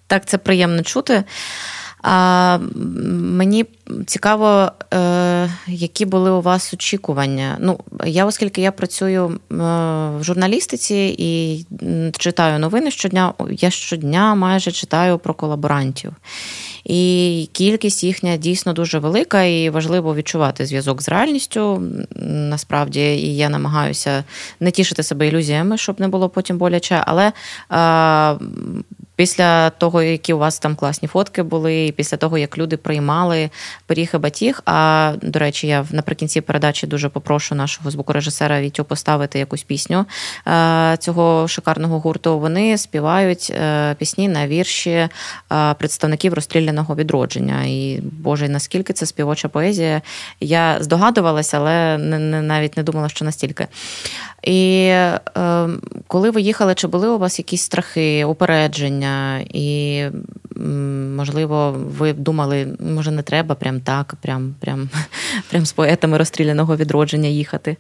[0.06, 1.24] так це приємно чути.
[2.02, 2.58] А
[3.36, 3.64] Мені
[4.06, 7.56] цікаво, е, які були у вас очікування.
[7.60, 9.54] Ну, я, оскільки я працюю е,
[10.18, 11.64] в журналістиці і
[12.18, 16.12] читаю новини щодня, я щодня майже читаю про колаборантів.
[16.84, 21.82] І кількість їхня дійсно дуже велика, і важливо відчувати зв'язок з реальністю.
[22.26, 24.24] Насправді, і я намагаюся
[24.60, 27.02] не тішити себе ілюзіями, щоб не було потім боляче.
[27.06, 27.32] Але
[29.16, 33.50] Після того, які у вас там класні фотки були, і після того, як люди приймали
[33.86, 34.62] пиріг і батіг.
[34.66, 40.06] А до речі, я наприкінці передачі дуже попрошу нашого звукорежисера Вітю поставити якусь пісню
[40.48, 42.38] е, цього шикарного гурту.
[42.38, 45.08] Вони співають е, пісні на вірші е,
[45.78, 47.64] представників розстріляного відродження.
[47.64, 50.02] І Боже, наскільки це співоча поезія?
[50.40, 51.98] Я здогадувалася, але
[52.42, 53.66] навіть не думала, що настільки.
[54.42, 54.92] І
[56.06, 59.05] коли ви їхали, чи були у вас якісь страхи, упередження,
[59.40, 60.04] і,
[61.16, 64.88] можливо, ви думали, може, не треба прям так, прям, прям,
[65.50, 67.76] прям з поетами розстріляного відродження їхати?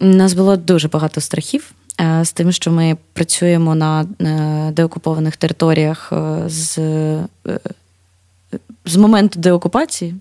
[0.00, 1.72] У нас було дуже багато страхів.
[2.00, 6.78] Е, з тим, що ми працюємо на е, деокупованих територіях е, з
[8.84, 10.14] з моменту деокупації,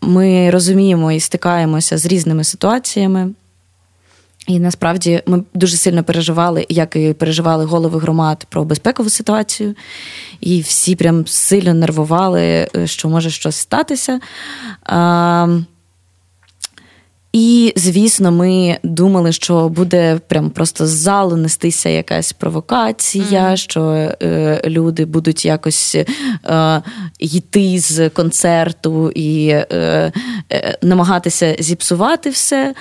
[0.00, 3.30] ми розуміємо і стикаємося з різними ситуаціями.
[4.50, 9.74] І насправді ми дуже сильно переживали, як і переживали голови громад про безпекову ситуацію,
[10.40, 14.20] і всі прям сильно нервували, що може щось статися.
[14.82, 15.58] А,
[17.32, 23.56] І, звісно, ми думали, що буде прям просто з залу нестися якась провокація, mm.
[23.56, 23.82] що
[24.22, 25.96] е, люди будуть якось
[26.44, 26.82] е,
[27.18, 30.12] йти з концерту і е,
[30.52, 32.74] е намагатися зіпсувати все.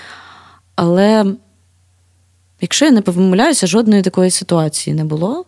[0.76, 1.26] Але
[2.62, 5.46] Якщо я не помиляюся, жодної такої ситуації не було.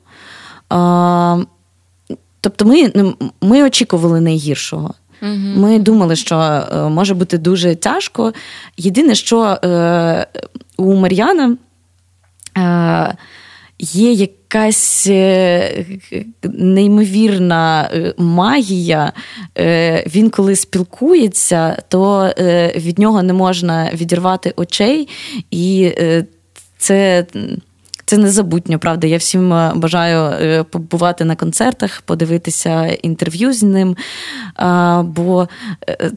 [0.70, 1.44] А,
[2.42, 4.94] Тобто, ми ну, ми очікували найгіршого.
[5.22, 5.32] Угу.
[5.32, 8.34] Ми думали, що е, може бути дуже тяжко.
[8.78, 10.28] Єдине, що е,
[10.78, 11.58] у Мар'яна
[12.58, 13.16] е,
[13.80, 15.86] є якась е,
[16.44, 19.14] неймовірна е, магія.
[19.58, 22.34] Е, він, коли спілкується, то
[22.76, 25.08] від нього не можна відірвати очей.
[25.52, 25.92] і
[26.82, 27.26] це.
[28.06, 29.08] Це незабутньо, правда.
[29.08, 33.96] Я всім е, бажаю е, побувати на концертах, подивитися інтерв'ю з ним.
[35.04, 35.48] Бо
[35.90, 36.12] е,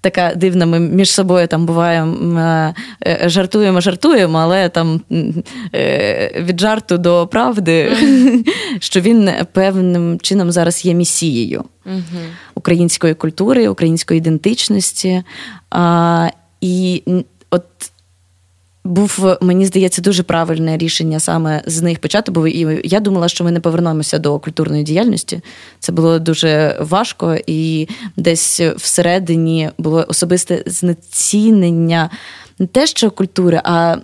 [0.00, 2.74] така дивна, ми між собою там буваємо,
[3.24, 5.00] жартуємо, жартуємо, але там
[6.40, 7.92] від жарту до правди,
[8.78, 11.64] що він певним чином зараз є місією
[12.54, 15.22] української культури, української ідентичності.
[16.60, 17.02] І
[17.50, 17.64] от
[18.86, 23.44] був, мені здається, дуже правильне рішення саме з них почати, бо і я думала, що
[23.44, 25.40] ми не повернемося до культурної діяльності.
[25.78, 32.10] Це було дуже важко, і десь всередині було особисте знецінення
[32.58, 33.96] не те, що культури, а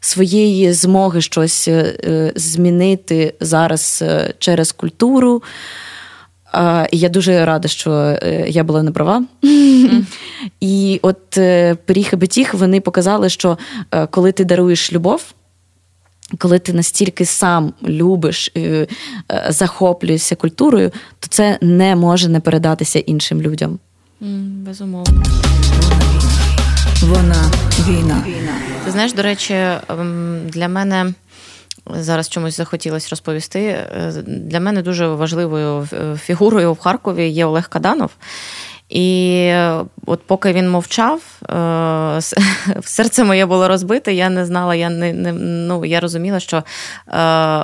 [0.00, 5.42] своєї змоги щось е, змінити зараз е, через культуру.
[6.92, 9.24] І я дуже рада, що е, я була не права.
[10.44, 10.50] Mm.
[10.60, 13.58] І от е, пиріг і Бетіх вони показали, що
[13.90, 15.24] е, коли ти даруєш любов,
[16.38, 18.86] коли ти настільки сам любиш, е,
[19.48, 23.78] захоплюєшся культурою, то це не може не передатися іншим людям.
[24.20, 25.22] Безумовно.
[27.02, 27.50] Вона
[27.88, 28.22] війна.
[28.84, 29.54] Ти знаєш, до речі,
[29.88, 31.14] ем, для мене.
[31.94, 33.76] Зараз чомусь захотілося розповісти.
[34.26, 35.88] Для мене дуже важливою
[36.22, 38.10] фігурою в Харкові є Олег Каданов.
[38.88, 39.52] І
[40.06, 42.20] от поки він мовчав, е,
[42.84, 44.12] серце моє було розбите.
[44.14, 46.62] Я не знала, я не, не ну я розуміла, що е,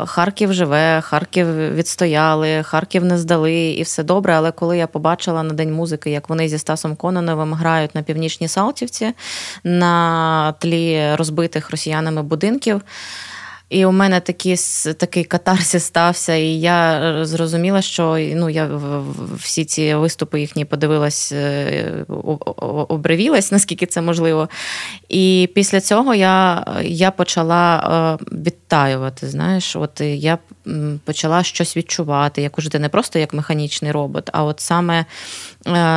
[0.07, 4.35] Харків живе, Харків відстояли, Харків не здали, і все добре.
[4.35, 8.49] Але коли я побачила на День музики, як вони зі Стасом Кононовим грають на північній
[8.49, 9.13] Салтівці
[9.65, 12.83] на тлі розбитих росіянами будинків.
[13.73, 14.57] І у мене такі,
[14.97, 18.71] такий катарсис стався, і я е, зрозуміла, що ну, я
[19.37, 22.05] всі ці виступи їхні подивилась, е,
[22.89, 24.49] обривілась, наскільки це можливо.
[25.13, 29.29] І після цього я я почала е, відтаювати.
[29.29, 30.39] Знаєш, от я
[31.05, 35.05] почала щось відчувати, як уже не просто як механічний робот, а от саме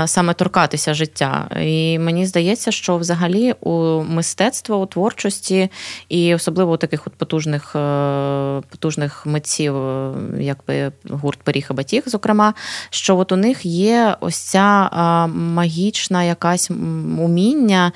[0.05, 1.47] саме торкатися життя.
[1.61, 5.69] І мені здається, що взагалі у мистецтва, у творчості,
[6.09, 11.73] і особливо у таких от потужних потужних е, потужних митців, е, як би гурт Періха
[11.73, 12.53] Батіг, зокрема,
[12.89, 14.89] що от у них є ось ця
[15.27, 16.71] магічна якась
[17.19, 17.91] уміння.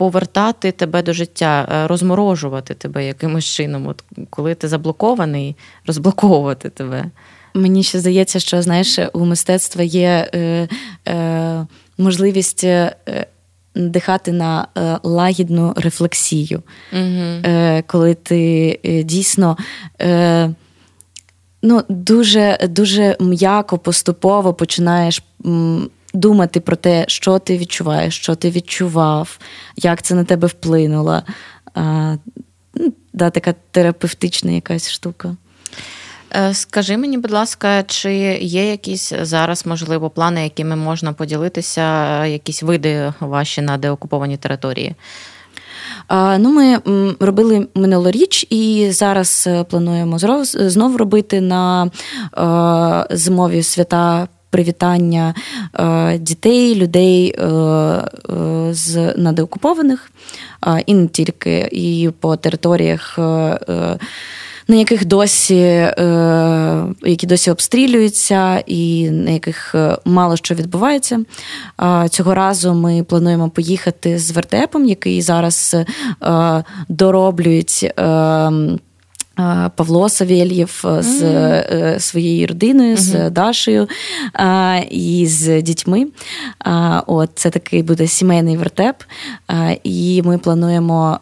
[0.00, 7.04] Повертати тебе до життя, е, розморожувати тебе якимось чином, От коли ти заблокований, розблоковувати тебе.
[7.54, 10.68] Мені ще здається, що знаєш, у мистецтва є е,
[11.08, 11.66] е,
[11.98, 12.66] можливість
[13.74, 19.56] дихати на е, лагідну рефлексію, mm коли ти е, дійсно.
[21.62, 25.22] Ну, дуже дуже м'яко, поступово починаєш
[26.14, 29.38] думати про те, що ти відчуваєш, що ти відчував,
[29.76, 31.22] як це на тебе вплинуло.
[31.74, 32.16] А,
[32.74, 35.36] ну, да, Така терапевтична якась штука.
[36.36, 42.62] Е, скажи мені, будь ласка, чи є якісь зараз, можливо, плани, якими можна поділитися, якісь
[42.62, 44.94] види ваші на деокупованій території?
[46.38, 46.80] Ну, Ми
[47.20, 51.90] робили минулоріч і зараз е, плануємо знову робити на
[53.10, 54.28] е, зимові свята.
[54.50, 55.34] Привітання
[56.18, 57.36] дітей, людей
[58.70, 60.10] з надеокупованих,
[60.86, 63.18] і не тільки і по територіях
[64.70, 71.24] на яких досі е, які досі обстрілюються, і на яких е, мало що відбувається.
[72.10, 75.76] Цього разу ми плануємо поїхати з вертепом, який зараз
[76.22, 77.92] е, дороблюють.
[79.76, 82.00] Павло Савєльєв з mm.
[82.00, 83.28] своєю родиною, mm-hmm.
[83.28, 83.88] з Дашею
[84.90, 86.06] і з дітьми.
[87.06, 88.96] От Це такий буде сімейний вертеп.
[89.84, 91.18] І ми плануємо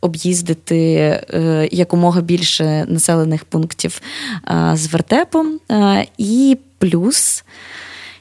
[0.00, 4.00] об'їздити е, якомога більше населених пунктів
[4.48, 5.60] е, з вертепом.
[5.70, 7.44] Е, і плюс.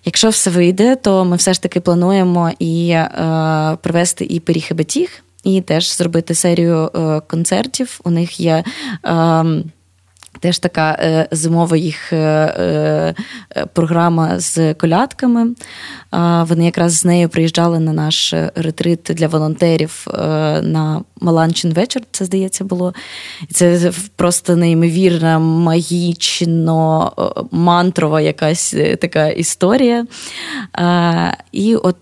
[0.06, 4.74] Якщо все вийде, то ми все ж таки плануємо і е, привезти і пиріг і
[4.74, 8.00] батіг, і теж зробити серію е, концертів.
[8.04, 8.64] У них є.
[9.06, 9.46] Е,
[10.40, 15.48] Теж така е, зимова їх е, е, програма з колядками.
[16.48, 20.08] Вони якраз з нею приїжджали на наш ретрит для волонтерів
[20.62, 22.94] на Маланчин вечір, це здається було.
[23.52, 27.12] Це просто неймовірна, магічно,
[27.52, 30.06] мантрова якась така історія.
[31.52, 31.98] І от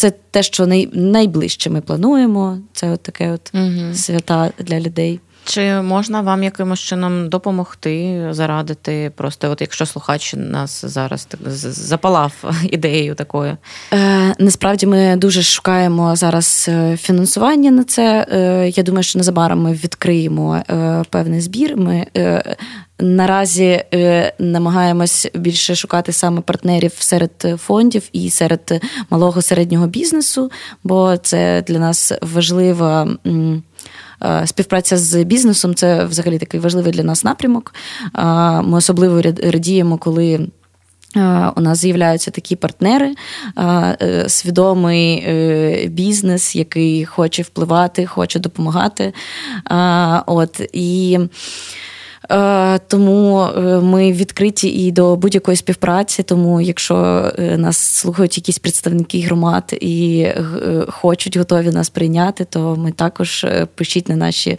[0.00, 2.58] це те, що найближче ми плануємо.
[2.72, 3.94] Це от таке от угу.
[3.94, 5.20] свята для людей.
[5.44, 9.12] Чи можна вам якимось чином допомогти, зарадити?
[9.16, 12.32] Просто, от якщо слухач нас зараз так запалав
[12.70, 13.56] ідеєю такою?
[13.92, 18.26] Е, Насправді ми дуже шукаємо зараз е, фінансування на це.
[18.32, 21.76] Е, Я думаю, що незабаром ми відкриємо е, певний збір.
[21.76, 22.56] Ми е,
[23.02, 30.50] Наразі е, намагаємось більше шукати саме партнерів серед фондів і серед малого середнього бізнесу,
[30.84, 33.08] бо це для нас важлива.
[33.26, 33.30] Е,
[34.46, 37.74] співпраця з бізнесом це взагалі такий важливий для нас напрямок.
[38.18, 38.24] Е,
[38.62, 40.48] ми особливо радіємо, коли.
[41.16, 43.14] Е, у нас з'являються такі партнери,
[44.26, 45.28] свідомий
[45.88, 49.12] бізнес, який хоче впливати, хоче допомагати.
[50.26, 51.28] От і Е,
[52.88, 56.22] тому е, ми відкриті і до будь-якої співпраці.
[56.22, 56.94] Тому, якщо
[57.38, 60.28] е, нас слухають якісь представники громад і
[60.88, 64.58] хочуть готові нас прийняти, то ми також пишіть на наші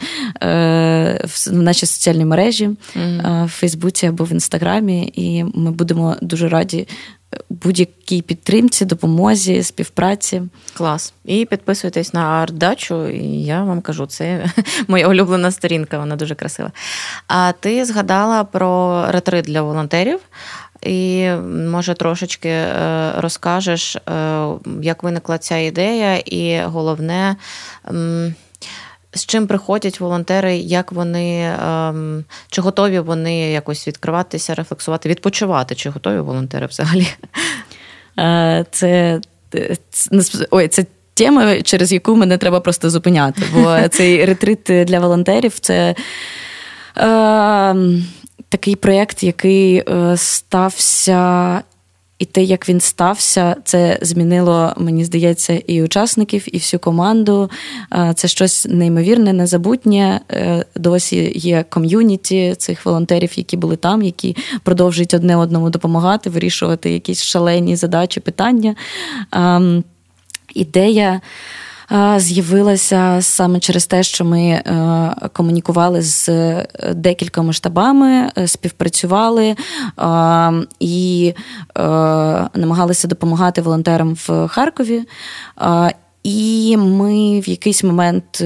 [1.51, 3.45] в наші соціальні мережі mm-hmm.
[3.45, 6.87] в Фейсбуці або в Інстаграмі, і ми будемо дуже раді
[7.49, 10.41] будь-якій підтримці, допомозі, співпраці.
[10.73, 11.13] Клас.
[11.25, 14.45] І підписуйтесь на ардачу, і я вам кажу, це
[14.87, 16.71] моя улюблена сторінка, вона дуже красива.
[17.27, 20.19] А ти згадала про ретрит для волонтерів.
[20.81, 21.29] І
[21.71, 24.01] може трошечки е, розкажеш, е,
[24.81, 27.35] як виникла ця ідея, і головне,
[29.13, 35.89] з чим приходять волонтери, як вони ем, чи готові вони якось відкриватися, рефлексувати, відпочивати, чи
[35.89, 37.07] готові волонтери взагалі?
[38.19, 39.21] Е, це
[39.89, 43.41] це, ой, це тема, через яку мене треба просто зупиняти.
[43.53, 45.95] Бо цей ретрит для волонтерів це.
[46.97, 47.75] Е,
[48.49, 51.61] Такий проєкт, який е, стався
[52.21, 57.49] і те, як він стався, це змінило, мені здається, і учасників, і всю команду.
[58.15, 60.21] Це щось неймовірне, незабутнє.
[60.31, 66.91] Е, досі є ком'юніті цих волонтерів, які були там, які продовжують одне одному допомагати, вирішувати
[66.91, 68.75] якісь шалені задачі, питання.
[70.53, 71.21] Ідея
[72.17, 79.55] з'явилася саме через те, що ми е, комунікували з е, декількома штабами, е, співпрацювали
[80.79, 81.33] і
[82.55, 85.03] намагалися допомагати волонтерам в Харкові.
[86.23, 88.43] І ми в якийсь момент,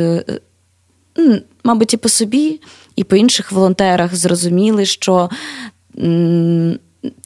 [1.64, 2.62] мабуть, і по собі,
[2.96, 5.30] і по інших волонтерах зрозуміли, що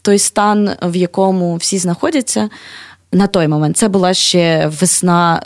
[0.01, 2.49] той стан, в якому всі знаходяться,
[3.11, 5.41] на той момент це була ще весна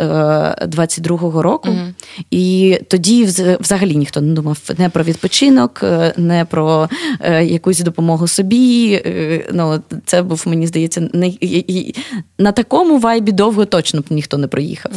[0.61, 1.93] 22-го е, року, mm
[2.31, 3.25] і тоді
[3.59, 6.89] взагалі ніхто не думав не про відпочинок, е, не про
[7.19, 9.01] е, якусь допомогу собі.
[9.53, 11.33] Ну, Це був, мені здається, не
[12.39, 14.91] на такому вайбі довго точно б ніхто не проїхав.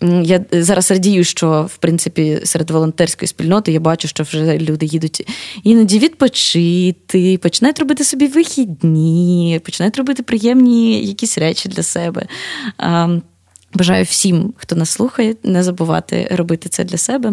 [0.00, 0.24] Mm.
[0.24, 5.28] Я зараз радію, що в принципі серед волонтерської спільноти я бачу, що вже люди їдуть
[5.64, 12.26] іноді відпочити, починають робити собі вихідні, починають робити приємні якісь речі для себе себе.
[13.74, 17.32] Бажаю всім, хто нас слухає, не забувати робити це для себе.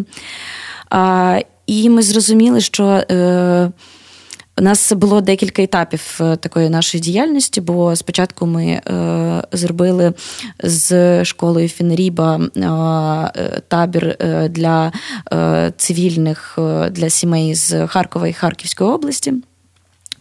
[1.67, 2.85] І ми зрозуміли, що.
[3.11, 3.71] Е,
[4.57, 8.81] у нас було декілька етапів е, такої нашої діяльності, бо спочатку ми е,
[9.51, 10.13] зробили
[10.63, 12.39] з школою Фінріба
[13.67, 14.17] табір
[14.49, 14.91] для
[15.77, 16.59] цивільних
[16.91, 19.33] для сімей з Харкова і Харківської області,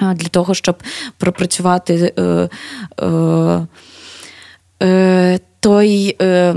[0.00, 0.76] для того, щоб
[1.18, 2.14] пропрацювати
[5.60, 6.54] той е,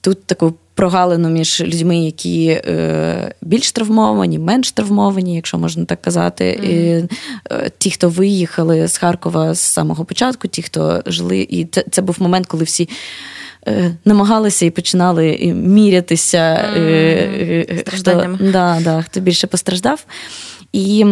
[0.00, 6.44] тут таку прогалину між людьми, які е, більш травмовані, менш травмовані, якщо можна так казати.
[6.44, 6.70] Mm-hmm.
[6.70, 7.08] І,
[7.50, 12.02] е, ті, хто виїхали з Харкова з самого початку, ті, хто жили, і це, це
[12.02, 12.88] був момент, коли всі.
[13.68, 20.04] Е, намагалися і починали мірятися, mm, хто, да, да, хто більше постраждав.
[20.72, 21.06] І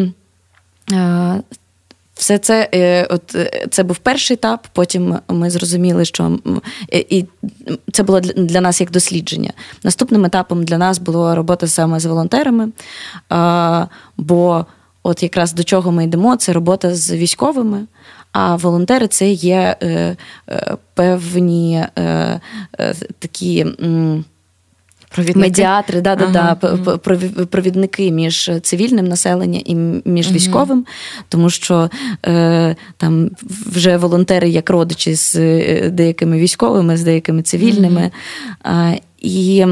[2.21, 4.66] все це е, от е, це був перший етап.
[4.73, 6.39] Потім ми зрозуміли, що
[6.95, 7.25] е, і
[7.93, 9.53] це було для нас як дослідження.
[9.85, 12.68] Наступним етапом для нас була робота саме з волонтерами.
[14.16, 14.66] Бо
[15.03, 17.87] от якраз до чого ми йдемо, це робота з військовими.
[18.33, 19.77] А волонтери це є
[20.95, 21.85] певні
[23.18, 23.66] такі.
[25.15, 25.39] Провідники?
[25.39, 26.57] Медіатри, да, ага.
[26.61, 26.97] да,
[27.47, 30.35] провідники між цивільним населенням і між угу.
[30.35, 30.87] військовим,
[31.29, 31.91] тому що
[32.27, 33.31] е, там
[33.67, 38.01] вже волонтери як родичі з е, деякими військовими, з деякими цивільними.
[38.01, 38.11] Угу.
[38.63, 39.67] А, І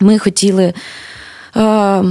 [0.00, 0.64] ми хотіли
[1.56, 2.02] е,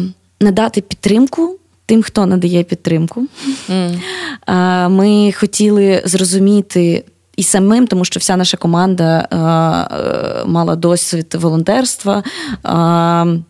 [0.41, 1.59] надати підтримку.
[1.88, 3.28] Тим, хто надає підтримку,
[3.70, 4.89] mm.
[4.89, 7.03] ми хотіли зрозуміти
[7.38, 12.23] і самим, тому що вся наша команда е, е, мала досвід волонтерства.
[12.65, 13.41] Е,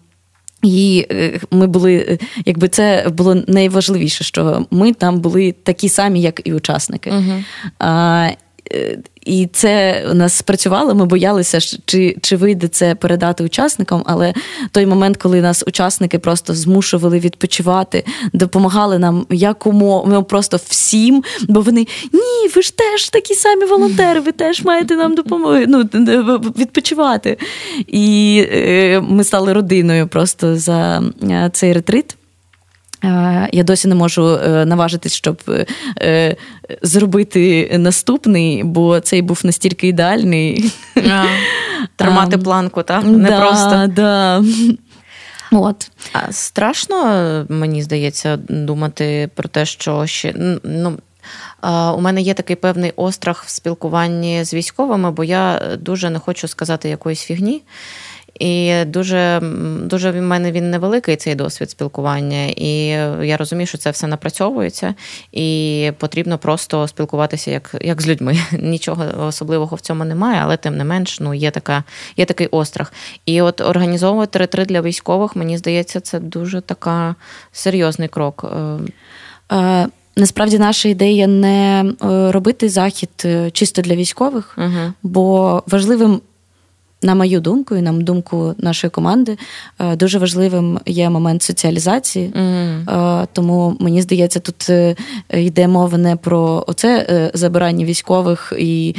[0.63, 1.07] і
[1.51, 7.11] ми були, якби це було найважливіше, що ми там були такі самі, як і учасники.
[7.11, 7.43] Uh-huh.
[9.25, 10.95] І це у нас спрацювало.
[10.95, 14.03] Ми боялися, чи чи вийде це передати учасникам.
[14.05, 14.33] Але
[14.71, 21.61] той момент, коли нас учасники просто змушували відпочивати, допомагали нам якому ну, просто всім, бо
[21.61, 25.83] вони ні, ви ж теж такі самі волонтери, ви теж маєте нам допомогти ну,
[26.57, 27.37] відпочивати.
[27.87, 32.15] І е, ми стали родиною просто за е, цей ретрит.
[33.51, 35.41] Я досі не можу е, наважитись, щоб
[36.01, 36.35] е,
[36.81, 40.71] зробити наступний, бо цей був настільки ідеальний.
[40.95, 41.25] А,
[41.95, 43.03] тримати планку, так?
[43.03, 43.87] Не да, просто.
[43.87, 44.43] Да.
[45.51, 45.91] От.
[46.13, 50.33] А Страшно, мені здається, думати про те, що ще.
[50.63, 50.97] ну,
[51.97, 56.47] у мене є такий певний острах в спілкуванні з військовими, бо я дуже не хочу
[56.47, 57.61] сказати якоїсь фігні.
[58.39, 59.41] І дуже
[59.83, 62.45] дуже в мене він невеликий цей досвід спілкування.
[62.45, 62.87] І
[63.27, 64.95] я розумію, що це все напрацьовується,
[65.31, 68.37] і потрібно просто спілкуватися як як з людьми.
[68.51, 71.83] Нічого особливого в цьому немає, але тим не менш ну, є така,
[72.17, 72.93] є такий острах.
[73.25, 77.15] І от організовувати ретрит для військових, мені здається, це дуже така
[77.51, 78.45] серйозний крок.
[79.51, 86.21] Е, Насправді наша ідея не е, робити захід е, чисто для військових, uh бо важливим
[87.05, 89.37] на мою думку, і на думку нашої команди,
[89.79, 92.33] е, дуже важливим є момент соціалізації.
[92.35, 93.27] Mm.
[93.33, 94.95] Тому мені здається, тут е,
[95.33, 98.95] йде мова не про оце забирання військових і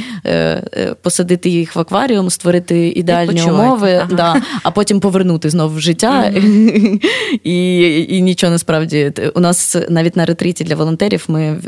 [1.01, 4.15] посадити їх в акваріум, створити ідеальні умови, ага.
[4.15, 6.31] да, а потім повернути знову в життя.
[6.35, 7.03] Mm.
[7.43, 11.59] І і нічого насправді у нас навіть на ретриті для волонтерів ми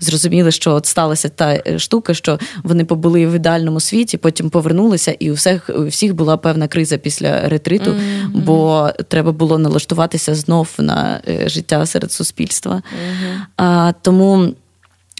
[0.00, 5.30] зрозуміли, що от сталася та штука, що вони побули в ідеальному світі, потім повернулися, і
[5.30, 8.28] у всіх у всіх була певна криза після ретриту, mm-hmm.
[8.34, 12.74] бо треба було налаштуватися знов на е, життя серед суспільства.
[12.74, 13.40] Mm-hmm.
[13.56, 14.52] А, Тому.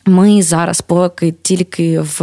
[0.07, 2.21] Ми зараз, поки тільки в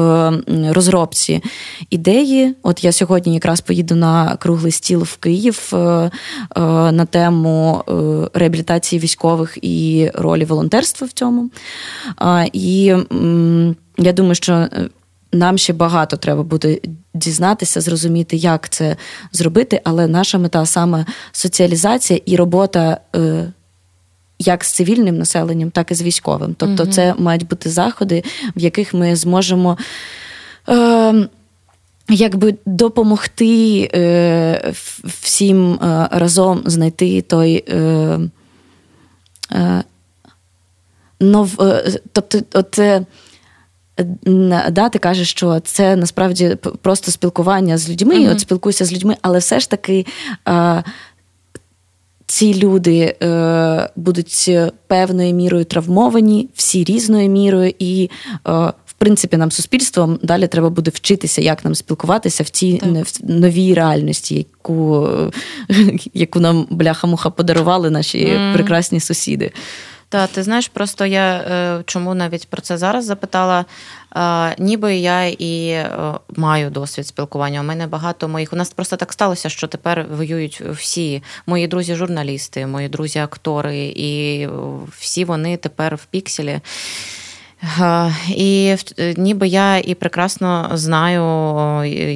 [0.70, 1.44] розробці
[1.90, 2.56] ідеї.
[2.64, 6.12] От я сьогодні якраз поїду на круглий стіл в Київ е, е,
[6.92, 7.84] на тему
[8.34, 11.50] реабілітації військових і ролі волонтерства в цьому.
[12.54, 12.94] І
[13.98, 14.68] я думаю, що
[15.32, 16.80] нам ще багато треба буде
[17.14, 18.96] дізнатися, зрозуміти, як це
[19.32, 22.98] зробити, але наша мета саме соціалізація і робота.
[23.16, 23.52] Е,
[24.40, 26.56] як з цивільним населенням, так і з військовим.
[26.58, 26.92] Тобто, угу.
[26.92, 28.24] це мають бути заходи,
[28.56, 29.78] в яких ми зможемо
[30.70, 31.28] е,
[32.10, 34.74] якби допомогти е,
[35.04, 37.64] всім е, разом знайти той.
[37.70, 38.20] Е,
[39.52, 39.84] е,
[41.20, 42.80] нов, е, тобто, от,
[44.72, 48.32] да, ти кажеш, що це насправді просто спілкування з людьми, mm-hmm.
[48.32, 50.06] от спілкуйся з людьми, але все ж таки.
[50.46, 50.82] А,
[52.28, 54.50] ці люди е, будуть
[54.88, 58.10] певною мірою травмовані, всі різною мірою, і
[58.48, 58.52] е,
[58.86, 63.74] в принципі нам суспільством далі треба буде вчитися, як нам спілкуватися в цій в новій
[63.74, 65.10] реальності, яку
[66.14, 68.54] яку нам бляха-муха подарували наші mm.
[68.54, 69.52] прекрасні сусіди.
[70.10, 73.66] Та ти знаєш, просто я е, чому навіть про це зараз запитала.
[74.58, 75.90] Ніби я і е,
[76.36, 77.62] маю досвід спілкування.
[77.62, 78.54] У мене багато моїх.
[78.54, 84.50] У нас просто так сталося, що тепер воюють всі мої друзі-журналісти, мої друзі-актори, і
[84.98, 86.60] всі вони тепер в пікселі.
[88.30, 91.24] І е, ніби я і прекрасно знаю,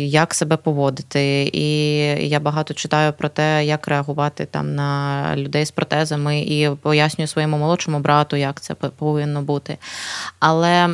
[0.06, 1.50] як себе поводити.
[1.54, 7.28] І я багато читаю про те, як реагувати там на людей з протезами, і пояснюю
[7.28, 9.78] своєму молодшому брату, як це повинно бути.
[10.40, 10.90] Але.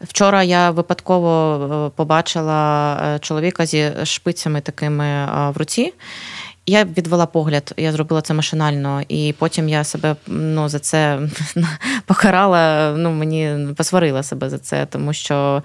[0.00, 5.92] Вчора я випадково е, побачила е, чоловіка зі шпицями такими в руці.
[6.70, 11.20] Я відвела погляд, я зробила це машинально, і потім я себе ну, за це
[12.06, 12.94] покарала.
[12.96, 15.62] Ну мені посварила себе за це, тому що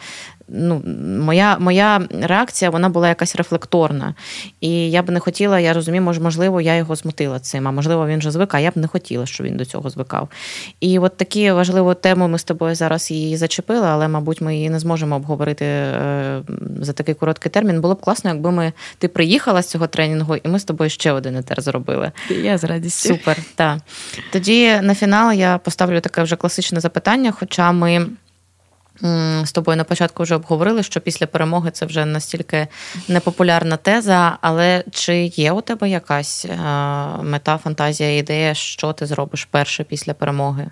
[0.48, 0.82] ну,
[1.20, 4.16] моя моя реакція вона була якась рефлекторна.
[4.62, 8.20] І я б не хотіла, я розумію, можливо, я його змутила цим, а можливо, він
[8.20, 10.30] вже звик, а я б не хотіла, щоб він до цього звикав.
[10.80, 14.70] І от такі важливу тему ми з тобою зараз її зачепили, але, мабуть, ми її
[14.70, 16.41] не зможемо обговорити е,
[16.82, 17.82] за такий короткий термін.
[17.82, 21.12] Було б класно, якби ми ти приїхала з цього тренінгу, і ми з тобою ще
[21.12, 22.12] один етер зробили.
[22.43, 23.10] Я з радістю.
[23.10, 23.38] Супер.
[23.56, 23.80] так.
[24.32, 28.08] Тоді на фінал я поставлю таке вже класичне запитання, хоча ми.
[29.43, 32.68] З тобою на початку вже обговорили, що після перемоги це вже настільки
[33.08, 36.58] непопулярна теза, але чи є у тебе якась е,
[37.24, 40.68] мета, фантазія, ідея, що ти зробиш перше після перемоги?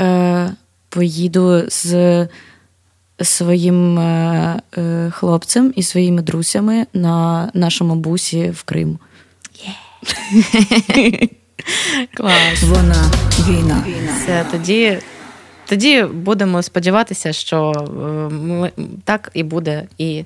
[0.00, 0.50] Е,
[0.88, 2.28] Поїду з
[3.22, 8.98] своїм е, е хлопцем і своїми друзями на нашому бусі в Крим.
[9.54, 11.30] Yeah.
[12.16, 12.62] Клас.
[12.62, 13.10] Вона
[13.48, 13.84] війна.
[14.16, 14.98] Все, тоді
[15.66, 17.90] тоді будемо сподіватися, що е,
[18.34, 18.70] ми,
[19.04, 19.84] так і буде.
[19.98, 20.24] І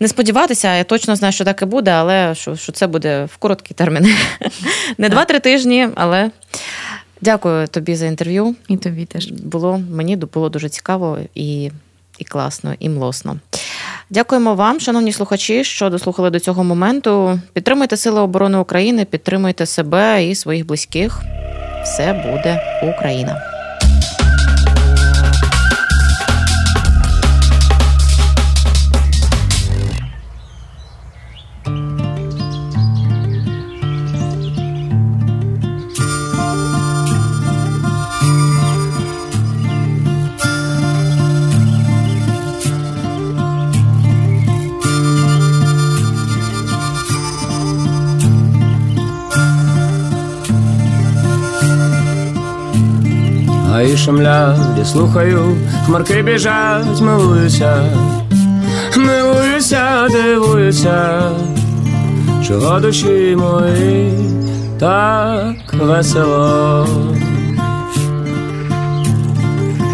[0.00, 3.36] не сподіватися, я точно знаю, що так і буде, але що що це буде в
[3.36, 4.16] короткий термін.
[4.98, 6.30] Не два-три тижні, але
[7.20, 8.54] дякую тобі за інтерв'ю.
[8.68, 11.70] І тобі теж було мені було дуже цікаво і,
[12.18, 13.36] і класно, і млосно.
[14.10, 17.40] Дякуємо вам, шановні слухачі, що дослухали до цього моменту.
[17.52, 21.20] Підтримуйте Сили оборони України, підтримуйте себе і своїх близьких.
[21.84, 23.49] Все буде Україна.
[54.00, 57.84] Шумлять, слухаю, хмарки біжать, милуюся,
[58.96, 61.20] милуюся, дивуюся,
[62.48, 64.12] чого душі мої
[64.80, 66.86] так весело.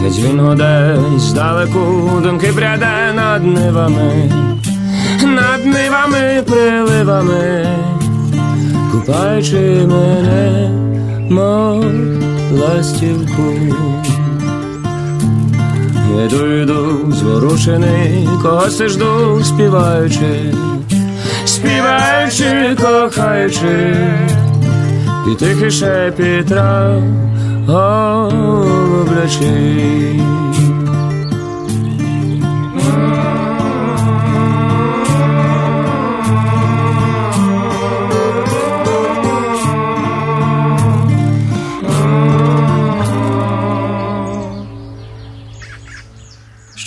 [0.03, 4.33] Геть він гуде здалеку думки пряде над нивами,
[5.25, 7.67] над нивами, приливами,
[8.93, 10.71] купаючи мене,
[11.31, 11.85] мов
[12.53, 13.55] ластівку.
[16.25, 20.55] Йду, йду, зворушений, когось жду, співаючи,
[21.45, 23.97] співаючи, кохаючи,
[25.33, 27.03] і тихий шепіт трав
[27.67, 28.77] голублячий.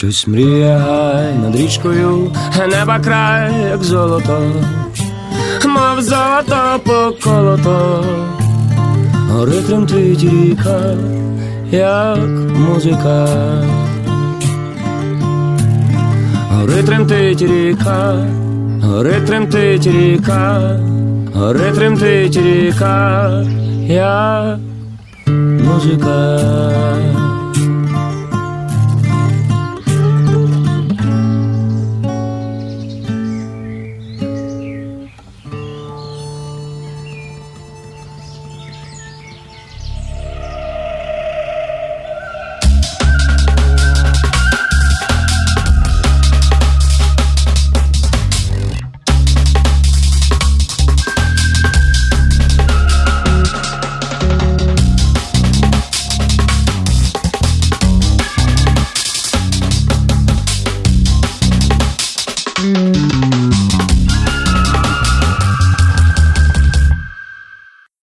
[0.09, 0.81] Щось мріє
[1.41, 2.31] над річкою,
[2.67, 4.41] неба край, як золото,
[5.65, 8.05] мов золото поколото,
[9.31, 10.95] гори тремтить ріка,
[11.71, 12.19] як
[12.57, 13.27] музика,
[16.51, 18.25] гори тремтить ріка,
[18.83, 20.79] гори тремтить ріка,
[21.33, 23.45] гори тремтить ріка,
[23.87, 24.57] як
[25.65, 26.39] музика.